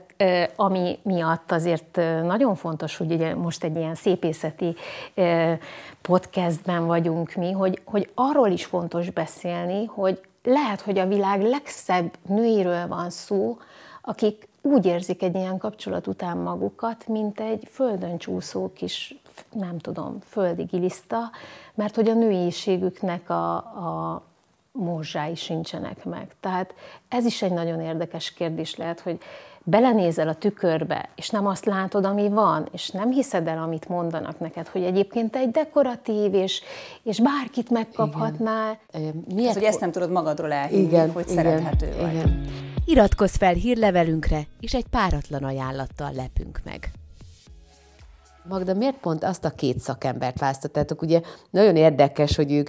ami 0.57 0.99
miatt 1.03 1.53
azért 1.53 1.97
nagyon 2.23 2.55
fontos, 2.55 2.97
hogy 2.97 3.13
ugye 3.13 3.35
most 3.35 3.65
egy 3.65 3.77
ilyen 3.77 3.95
szépészeti 3.95 4.77
podcastben 6.03 6.87
vagyunk 6.87 7.35
mi, 7.35 7.53
hogy, 7.53 7.81
hogy 7.85 8.11
arról 8.15 8.49
is 8.49 8.65
fontos 8.65 9.11
beszélni, 9.11 9.85
hogy 9.85 10.21
lehet, 10.43 10.81
hogy 10.81 10.99
a 10.99 11.07
világ 11.07 11.43
legszebb 11.43 12.17
nőiről 12.27 12.87
van 12.87 13.11
szó, 13.11 13.59
akik 14.03 14.49
úgy 14.63 14.87
érzik 14.87 15.23
egy 15.23 15.35
ilyen 15.35 15.59
kapcsolat 15.59 16.07
után 16.07 16.37
magukat, 16.37 17.07
mint 17.07 17.41
egy 17.41 17.69
földön 17.71 18.19
csúszó 18.19 18.73
kis, 18.73 19.15
nem 19.53 19.79
tudom, 19.79 20.19
földi 20.29 20.63
giliszta, 20.63 21.31
mert 21.75 21.95
hogy 21.95 22.09
a 22.09 22.15
nőiségüknek 22.15 23.31
a, 23.31 23.55
a 23.57 24.23
morzsái 24.73 25.35
sincsenek 25.35 26.05
meg. 26.05 26.35
Tehát 26.41 26.75
ez 27.09 27.25
is 27.25 27.43
egy 27.43 27.53
nagyon 27.53 27.81
érdekes 27.81 28.33
kérdés 28.33 28.77
lehet, 28.77 29.01
hogy 29.01 29.19
belenézel 29.69 30.29
a 30.29 30.35
tükörbe, 30.35 31.09
és 31.17 31.31
nem 31.31 31.47
azt 31.47 31.65
látod, 31.65 32.05
ami 32.05 32.29
van, 32.29 32.69
és 32.73 32.91
nem 32.91 33.11
hiszed 33.11 33.47
el, 33.47 33.59
amit 33.59 33.89
mondanak 33.89 34.39
neked, 34.39 34.69
hogy 34.69 34.83
egyébként 34.83 35.37
egy 35.37 35.51
dekoratív, 35.51 36.35
és, 36.35 36.63
és 37.03 37.21
bárkit 37.21 37.71
megkaphatnál. 37.71 38.79
Miért? 39.35 39.49
Az, 39.49 39.55
hogy 39.55 39.63
ezt 39.63 39.81
nem 39.81 39.93
tudod 39.93 40.11
magadról 40.11 40.53
elhinni, 40.53 40.83
igen, 40.83 41.11
hogy 41.11 41.31
igen, 41.31 41.45
szerethető 41.45 41.97
vagy. 42.01 42.13
Igen. 42.13 42.45
Iratkozz 42.85 43.37
fel 43.37 43.53
hírlevelünkre, 43.53 44.41
és 44.61 44.75
egy 44.75 44.87
páratlan 44.91 45.45
ajánlattal 45.45 46.13
lepünk 46.13 46.61
meg. 46.65 46.91
Magda, 48.49 48.75
miért 48.75 48.97
pont 48.97 49.25
azt 49.25 49.45
a 49.45 49.51
két 49.51 49.79
szakembert 49.79 50.39
választottátok? 50.39 51.03
Ugye 51.03 51.21
nagyon 51.51 51.77
érdekes, 51.77 52.37
hogy 52.37 52.53
ők, 52.53 52.69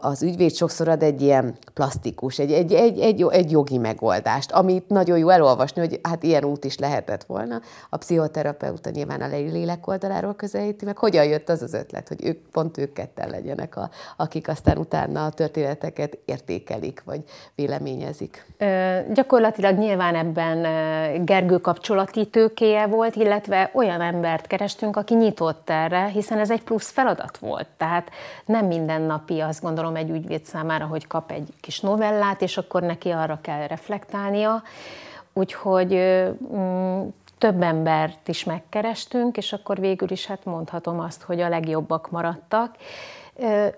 az 0.00 0.22
ügyvéd 0.22 0.54
sokszor 0.54 0.88
ad 0.88 1.02
egy 1.02 1.22
ilyen 1.22 1.56
plastikus, 1.74 2.38
egy, 2.38 2.52
egy, 2.52 2.72
egy, 2.72 3.00
egy, 3.00 3.22
egy 3.30 3.50
jogi 3.50 3.78
megoldást, 3.78 4.52
amit 4.52 4.88
nagyon 4.88 5.18
jó 5.18 5.28
elolvasni, 5.28 5.80
hogy 5.80 6.00
hát 6.02 6.22
ilyen 6.22 6.44
út 6.44 6.64
is 6.64 6.78
lehetett 6.78 7.24
volna. 7.24 7.60
A 7.90 7.96
pszichoterapeuta 7.96 8.90
nyilván 8.90 9.20
a 9.20 9.26
lélek 9.26 9.86
oldaláról 9.86 10.34
közelíti, 10.34 10.84
meg 10.84 10.98
hogyan 10.98 11.24
jött 11.24 11.48
az 11.48 11.62
az 11.62 11.74
ötlet, 11.74 12.08
hogy 12.08 12.24
ők 12.24 12.38
pont 12.52 12.78
ők 12.78 12.92
ketten 12.92 13.30
legyenek, 13.30 13.76
a, 13.76 13.90
akik 14.16 14.48
aztán 14.48 14.78
utána 14.78 15.24
a 15.24 15.30
történeteket 15.30 16.18
értékelik, 16.24 17.02
vagy 17.04 17.20
véleményezik. 17.54 18.46
Ö, 18.58 18.98
gyakorlatilag 19.12 19.78
nyilván 19.78 20.14
ebben 20.14 20.62
Gergő 21.24 21.58
kapcsolati 21.58 22.26
tőkéje 22.26 22.86
volt, 22.86 23.16
illetve 23.16 23.70
olyan 23.74 24.00
embert 24.00 24.46
kerestünk, 24.46 24.96
aki 25.02 25.14
nyitott 25.14 25.70
erre, 25.70 26.06
hiszen 26.06 26.38
ez 26.38 26.50
egy 26.50 26.62
plusz 26.62 26.90
feladat 26.90 27.38
volt. 27.38 27.66
Tehát 27.76 28.10
nem 28.44 28.66
mindennapi 28.66 29.40
azt 29.40 29.62
gondolom 29.62 29.96
egy 29.96 30.10
ügyvéd 30.10 30.44
számára, 30.44 30.86
hogy 30.86 31.06
kap 31.06 31.30
egy 31.30 31.48
kis 31.60 31.80
novellát, 31.80 32.42
és 32.42 32.56
akkor 32.56 32.82
neki 32.82 33.10
arra 33.10 33.38
kell 33.42 33.66
reflektálnia. 33.66 34.62
Úgyhogy 35.32 35.94
mm, 36.54 37.02
több 37.38 37.62
embert 37.62 38.28
is 38.28 38.44
megkerestünk, 38.44 39.36
és 39.36 39.52
akkor 39.52 39.80
végül 39.80 40.10
is 40.10 40.26
hát 40.26 40.44
mondhatom 40.44 41.00
azt, 41.00 41.22
hogy 41.22 41.40
a 41.40 41.48
legjobbak 41.48 42.10
maradtak. 42.10 42.76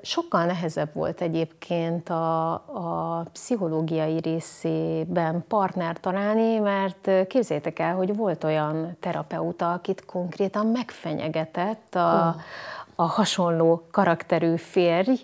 Sokkal 0.03 0.45
nehezebb 0.45 0.95
volt 0.95 1.21
egyébként 1.21 2.09
a, 2.09 2.53
a 2.53 3.25
pszichológiai 3.33 4.21
részében 4.21 5.45
partner 5.49 6.01
találni, 6.01 6.59
mert 6.59 7.11
képzétek 7.29 7.79
el, 7.79 7.95
hogy 7.95 8.17
volt 8.17 8.45
olyan 8.45 8.97
terapeuta, 9.01 9.73
akit 9.73 10.05
konkrétan 10.05 10.67
megfenyegetett 10.67 11.95
a, 11.95 12.35
oh. 12.37 12.43
a 12.95 13.03
hasonló 13.03 13.87
karakterű 13.91 14.57
férj, 14.57 15.15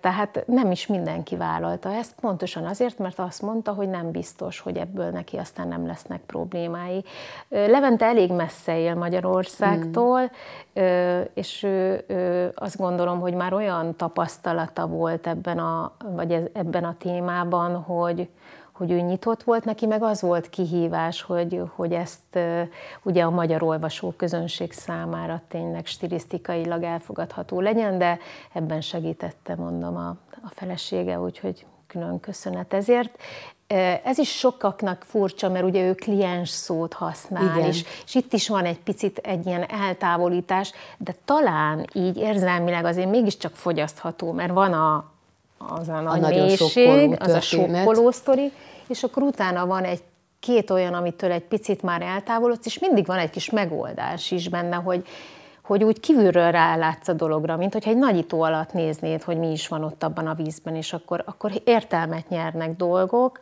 tehát 0.00 0.44
nem 0.46 0.70
is 0.70 0.86
mindenki 0.86 1.36
vállalta 1.36 1.92
ezt, 1.92 2.14
pontosan 2.20 2.64
azért, 2.64 2.98
mert 2.98 3.18
azt 3.18 3.42
mondta, 3.42 3.72
hogy 3.72 3.88
nem 3.88 4.10
biztos, 4.10 4.60
hogy 4.60 4.76
ebből 4.76 5.10
neki 5.10 5.36
aztán 5.36 5.68
nem 5.68 5.86
lesznek 5.86 6.20
problémái. 6.20 7.04
Levente 7.48 8.06
elég 8.06 8.32
messze 8.32 8.78
él 8.78 8.94
Magyarországtól, 8.94 10.20
mm. 10.20 11.20
és 11.34 11.66
azt 12.54 12.76
gondolom, 12.76 13.20
hogy 13.20 13.34
már 13.34 13.52
olyan 13.52 13.96
tapasztalata 13.96 14.86
volt 14.86 15.26
ebben 15.26 15.58
a, 15.58 15.92
vagy 15.98 16.50
ebben 16.52 16.84
a 16.84 16.96
témában, 16.98 17.76
hogy, 17.76 18.28
hogy 18.78 18.90
ő 18.90 19.00
nyitott 19.00 19.42
volt, 19.42 19.64
neki 19.64 19.86
meg 19.86 20.02
az 20.02 20.20
volt 20.20 20.50
kihívás, 20.50 21.22
hogy, 21.22 21.62
hogy 21.74 21.92
ezt 21.92 22.38
ugye 23.02 23.22
a 23.22 23.30
magyar 23.30 23.62
olvasó 23.62 24.14
közönség 24.16 24.72
számára 24.72 25.40
tényleg 25.48 25.86
stilisztikailag 25.86 26.82
elfogadható 26.82 27.60
legyen, 27.60 27.98
de 27.98 28.18
ebben 28.52 28.80
segítette, 28.80 29.54
mondom, 29.54 29.96
a, 29.96 30.08
a 30.30 30.50
felesége, 30.50 31.20
úgyhogy 31.20 31.66
külön 31.86 32.20
köszönet 32.20 32.74
ezért. 32.74 33.18
Ez 34.04 34.18
is 34.18 34.38
sokaknak 34.38 35.04
furcsa, 35.06 35.48
mert 35.48 35.64
ugye 35.64 35.86
ő 35.86 35.94
kliens 35.94 36.48
szót 36.48 36.92
használ, 36.92 37.58
és, 37.58 37.84
és 38.04 38.14
itt 38.14 38.32
is 38.32 38.48
van 38.48 38.64
egy 38.64 38.80
picit 38.80 39.18
egy 39.18 39.46
ilyen 39.46 39.62
eltávolítás, 39.62 40.72
de 40.98 41.14
talán 41.24 41.86
így 41.92 42.16
érzelmileg 42.16 42.84
azért 42.84 43.10
mégiscsak 43.10 43.54
fogyasztható, 43.54 44.32
mert 44.32 44.52
van 44.52 44.72
a, 44.72 45.04
az 45.58 45.88
a, 45.88 45.96
a 45.96 46.00
nagy 46.00 46.34
mélység, 46.34 47.16
az 47.18 47.32
a 47.32 47.40
sokkoló 47.40 48.10
sztori, 48.10 48.52
és 48.88 49.02
akkor 49.02 49.22
utána 49.22 49.66
van 49.66 49.84
egy 49.84 50.02
két 50.40 50.70
olyan, 50.70 50.94
amitől 50.94 51.32
egy 51.32 51.44
picit 51.44 51.82
már 51.82 52.02
eltávolodsz, 52.02 52.66
és 52.66 52.78
mindig 52.78 53.06
van 53.06 53.18
egy 53.18 53.30
kis 53.30 53.50
megoldás 53.50 54.30
is 54.30 54.48
benne, 54.48 54.76
hogy 54.76 55.06
hogy 55.68 55.84
úgy 55.84 56.00
kívülről 56.00 56.50
rálátsz 56.50 57.08
a 57.08 57.12
dologra, 57.12 57.56
mint 57.56 57.72
hogyha 57.72 57.90
egy 57.90 57.96
nagyító 57.96 58.42
alatt 58.42 58.72
néznéd, 58.72 59.22
hogy 59.22 59.38
mi 59.38 59.50
is 59.50 59.68
van 59.68 59.84
ott 59.84 60.02
abban 60.02 60.26
a 60.26 60.34
vízben, 60.34 60.74
és 60.74 60.92
akkor, 60.92 61.22
akkor 61.26 61.52
értelmet 61.64 62.28
nyernek 62.28 62.76
dolgok, 62.76 63.38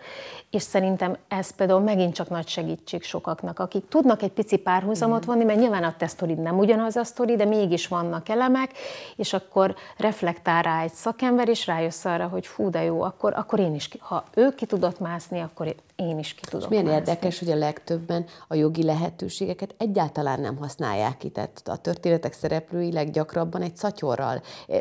és 0.50 0.62
szerintem 0.62 1.16
ez 1.28 1.50
például 1.50 1.80
megint 1.80 2.14
csak 2.14 2.28
nagy 2.28 2.48
segítség 2.48 3.02
sokaknak, 3.02 3.58
akik 3.58 3.88
tudnak 3.88 4.22
egy 4.22 4.30
pici 4.30 4.56
párhuzamot 4.56 5.24
vonni, 5.24 5.44
mert 5.44 5.58
nyilván 5.58 5.84
a 5.84 5.94
te 5.98 6.06
sztorid 6.06 6.38
nem 6.38 6.58
ugyanaz 6.58 6.96
a 6.96 7.04
sztori, 7.04 7.36
de 7.36 7.44
mégis 7.44 7.88
vannak 7.88 8.28
elemek, 8.28 8.70
és 9.16 9.32
akkor 9.32 9.74
reflektál 9.96 10.62
rá 10.62 10.82
egy 10.82 10.92
szakember, 10.92 11.48
és 11.48 11.66
rájössz 11.66 12.04
arra, 12.04 12.26
hogy 12.26 12.46
fú, 12.46 12.70
de 12.70 12.82
jó, 12.82 13.02
akkor, 13.02 13.32
akkor 13.36 13.58
én 13.58 13.74
is, 13.74 13.88
ha 13.98 14.24
ő 14.34 14.54
ki 14.54 14.66
tudott 14.66 15.00
mászni, 15.00 15.40
akkor 15.40 15.66
én 15.96 16.18
is 16.18 16.34
ki 16.34 16.40
tudok 16.44 16.62
És 16.62 16.68
milyen 16.68 16.84
mászni. 16.84 16.98
érdekes, 16.98 17.38
hogy 17.38 17.50
a 17.50 17.56
legtöbben 17.56 18.24
a 18.48 18.54
jogi 18.54 18.82
lehetőségeket 18.82 19.74
egyáltalán 19.78 20.40
nem 20.40 20.56
használják 20.56 21.16
ki. 21.16 21.28
Tehát 21.28 21.62
a 21.64 21.76
történetek 21.76 22.32
szereplői 22.32 22.92
leggyakrabban 22.92 23.62
egy 23.62 23.76
szatyorral 23.76 24.42
eh, 24.68 24.80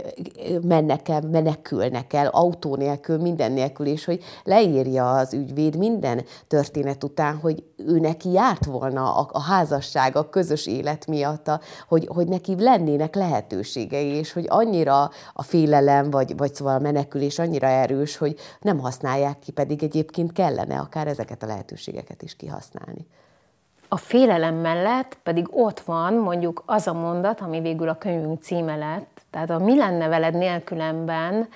mennek 0.61 1.09
el, 1.09 1.21
menekülnek 1.21 2.13
el, 2.13 2.27
autó 2.27 2.75
nélkül, 2.75 3.17
minden 3.17 3.51
nélkül, 3.51 3.85
és 3.85 4.05
hogy 4.05 4.23
leírja 4.43 5.11
az 5.11 5.33
ügyvéd 5.33 5.77
minden 5.77 6.25
történet 6.47 7.03
után, 7.03 7.35
hogy 7.35 7.63
ő 7.77 7.99
neki 7.99 8.31
járt 8.31 8.65
volna 8.65 9.15
a, 9.15 9.29
a 9.31 9.41
házasság, 9.41 10.15
a 10.15 10.29
közös 10.29 10.67
élet 10.67 11.07
miatt, 11.07 11.47
a, 11.47 11.59
hogy, 11.87 12.07
hogy 12.13 12.27
neki 12.27 12.55
lennének 12.57 13.15
lehetőségei, 13.15 14.07
és 14.07 14.33
hogy 14.33 14.45
annyira 14.47 15.09
a 15.33 15.43
félelem, 15.43 16.09
vagy, 16.09 16.37
vagy 16.37 16.55
szóval 16.55 16.75
a 16.75 16.79
menekülés 16.79 17.39
annyira 17.39 17.67
erős, 17.67 18.17
hogy 18.17 18.35
nem 18.59 18.79
használják 18.79 19.39
ki, 19.39 19.51
pedig 19.51 19.83
egyébként 19.83 20.31
kellene 20.31 20.79
akár 20.79 21.04
akár 21.05 21.11
ezeket 21.11 21.43
a 21.43 21.45
lehetőségeket 21.45 22.21
is 22.21 22.35
kihasználni. 22.35 23.07
A 23.87 23.97
félelem 23.97 24.55
mellett 24.55 25.17
pedig 25.23 25.47
ott 25.51 25.79
van 25.79 26.13
mondjuk 26.13 26.63
az 26.65 26.87
a 26.87 26.93
mondat, 26.93 27.41
ami 27.41 27.61
végül 27.61 27.89
a 27.89 27.97
könyvünk 27.97 28.41
címe 28.41 28.75
lett, 28.75 29.21
tehát 29.29 29.49
a 29.49 29.59
mi 29.59 29.77
lenne 29.77 30.07
veled 30.07 30.33
nélkülemben, 30.33 31.47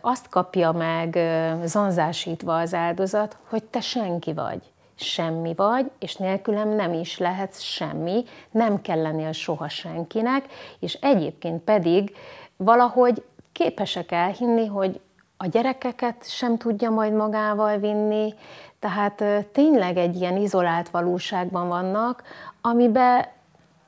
azt 0.00 0.28
kapja 0.28 0.72
meg 0.72 1.18
zanzásítva 1.64 2.58
az 2.58 2.74
áldozat, 2.74 3.36
hogy 3.48 3.64
te 3.64 3.80
senki 3.80 4.32
vagy. 4.32 4.70
semmi 4.94 5.54
vagy, 5.54 5.90
és 5.98 6.16
nélkülem 6.16 6.68
nem 6.68 6.92
is 6.92 7.18
lehet 7.18 7.60
semmi, 7.60 8.24
nem 8.50 8.80
kell 8.80 9.02
lennél 9.02 9.32
soha 9.32 9.68
senkinek, 9.68 10.44
és 10.78 10.94
egyébként 11.00 11.62
pedig 11.62 12.16
valahogy 12.56 13.24
képesek 13.52 14.12
elhinni, 14.12 14.66
hogy 14.66 15.00
a 15.42 15.46
gyerekeket 15.46 16.30
sem 16.30 16.56
tudja 16.56 16.90
majd 16.90 17.12
magával 17.12 17.78
vinni, 17.78 18.34
tehát 18.78 19.24
tényleg 19.52 19.96
egy 19.96 20.16
ilyen 20.16 20.36
izolált 20.36 20.88
valóságban 20.88 21.68
vannak, 21.68 22.22
amiben 22.60 23.26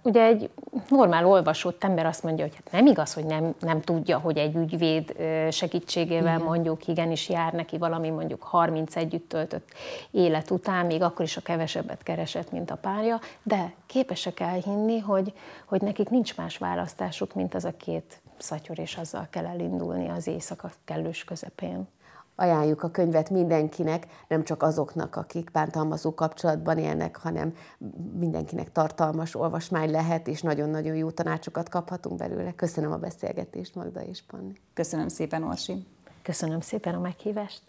ugye 0.03 0.23
egy 0.23 0.51
normál 0.89 1.27
olvasott 1.27 1.85
ember 1.85 2.07
azt 2.07 2.23
mondja, 2.23 2.45
hogy 2.45 2.55
hát 2.55 2.73
nem 2.73 2.87
igaz, 2.87 3.15
hogy 3.15 3.25
nem, 3.25 3.55
nem 3.61 3.81
tudja, 3.81 4.19
hogy 4.19 4.39
egy 4.39 4.57
ügyvéd 4.57 5.17
segítségével 5.51 6.35
Igen. 6.35 6.47
mondjuk 6.47 6.87
igenis 6.87 7.29
jár 7.29 7.53
neki 7.53 7.79
valami 7.79 8.11
mondjuk 8.11 8.43
30 8.43 8.97
együtt 8.97 9.29
töltött 9.29 9.69
élet 10.11 10.51
után, 10.51 10.87
még 10.87 11.03
akkor 11.03 11.25
is 11.25 11.37
a 11.37 11.41
kevesebbet 11.41 12.03
keresett, 12.03 12.51
mint 12.51 12.71
a 12.71 12.77
párja, 12.77 13.21
de 13.43 13.73
képesek 13.87 14.41
elhinni, 14.41 14.99
hogy, 14.99 15.33
hogy 15.65 15.83
nekik 15.83 16.09
nincs 16.09 16.37
más 16.37 16.59
választásuk, 16.59 17.35
mint 17.35 17.55
az 17.55 17.65
a 17.65 17.77
két 17.77 18.23
szatyor, 18.39 18.79
és 18.79 18.97
azzal 18.97 19.27
kell 19.31 19.47
elindulni 19.47 20.09
az 20.09 20.27
éjszaka 20.27 20.71
kellős 20.85 21.25
közepén 21.25 21.89
ajánljuk 22.37 22.83
a 22.83 22.91
könyvet 22.91 23.31
mindenkinek, 23.31 24.07
nem 24.29 24.45
csak 24.45 24.63
azoknak, 24.63 25.17
akik 25.17 25.51
bántalmazó 25.51 26.15
kapcsolatban 26.15 26.79
élnek, 26.79 27.17
hanem 27.17 27.55
mindenkinek 28.19 28.73
tartalmas 28.73 29.35
olvasmány 29.35 29.91
lehet, 29.91 30.29
és 30.29 30.43
nagyon-nagyon 30.43 30.97
jó 30.97 31.11
tanácsokat 31.11 31.69
kaphatunk 31.69 32.19
belőle. 32.19 32.53
Köszönöm 32.53 32.93
a 32.93 32.97
beszélgetést, 32.97 33.75
Magda 33.75 34.01
és 34.03 34.23
Panni. 34.23 34.61
Köszönöm 34.75 35.09
szépen, 35.09 35.43
Orsi. 35.43 35.87
Köszönöm 36.23 36.61
szépen 36.61 36.95
a 36.95 37.01
meghívást. 37.01 37.63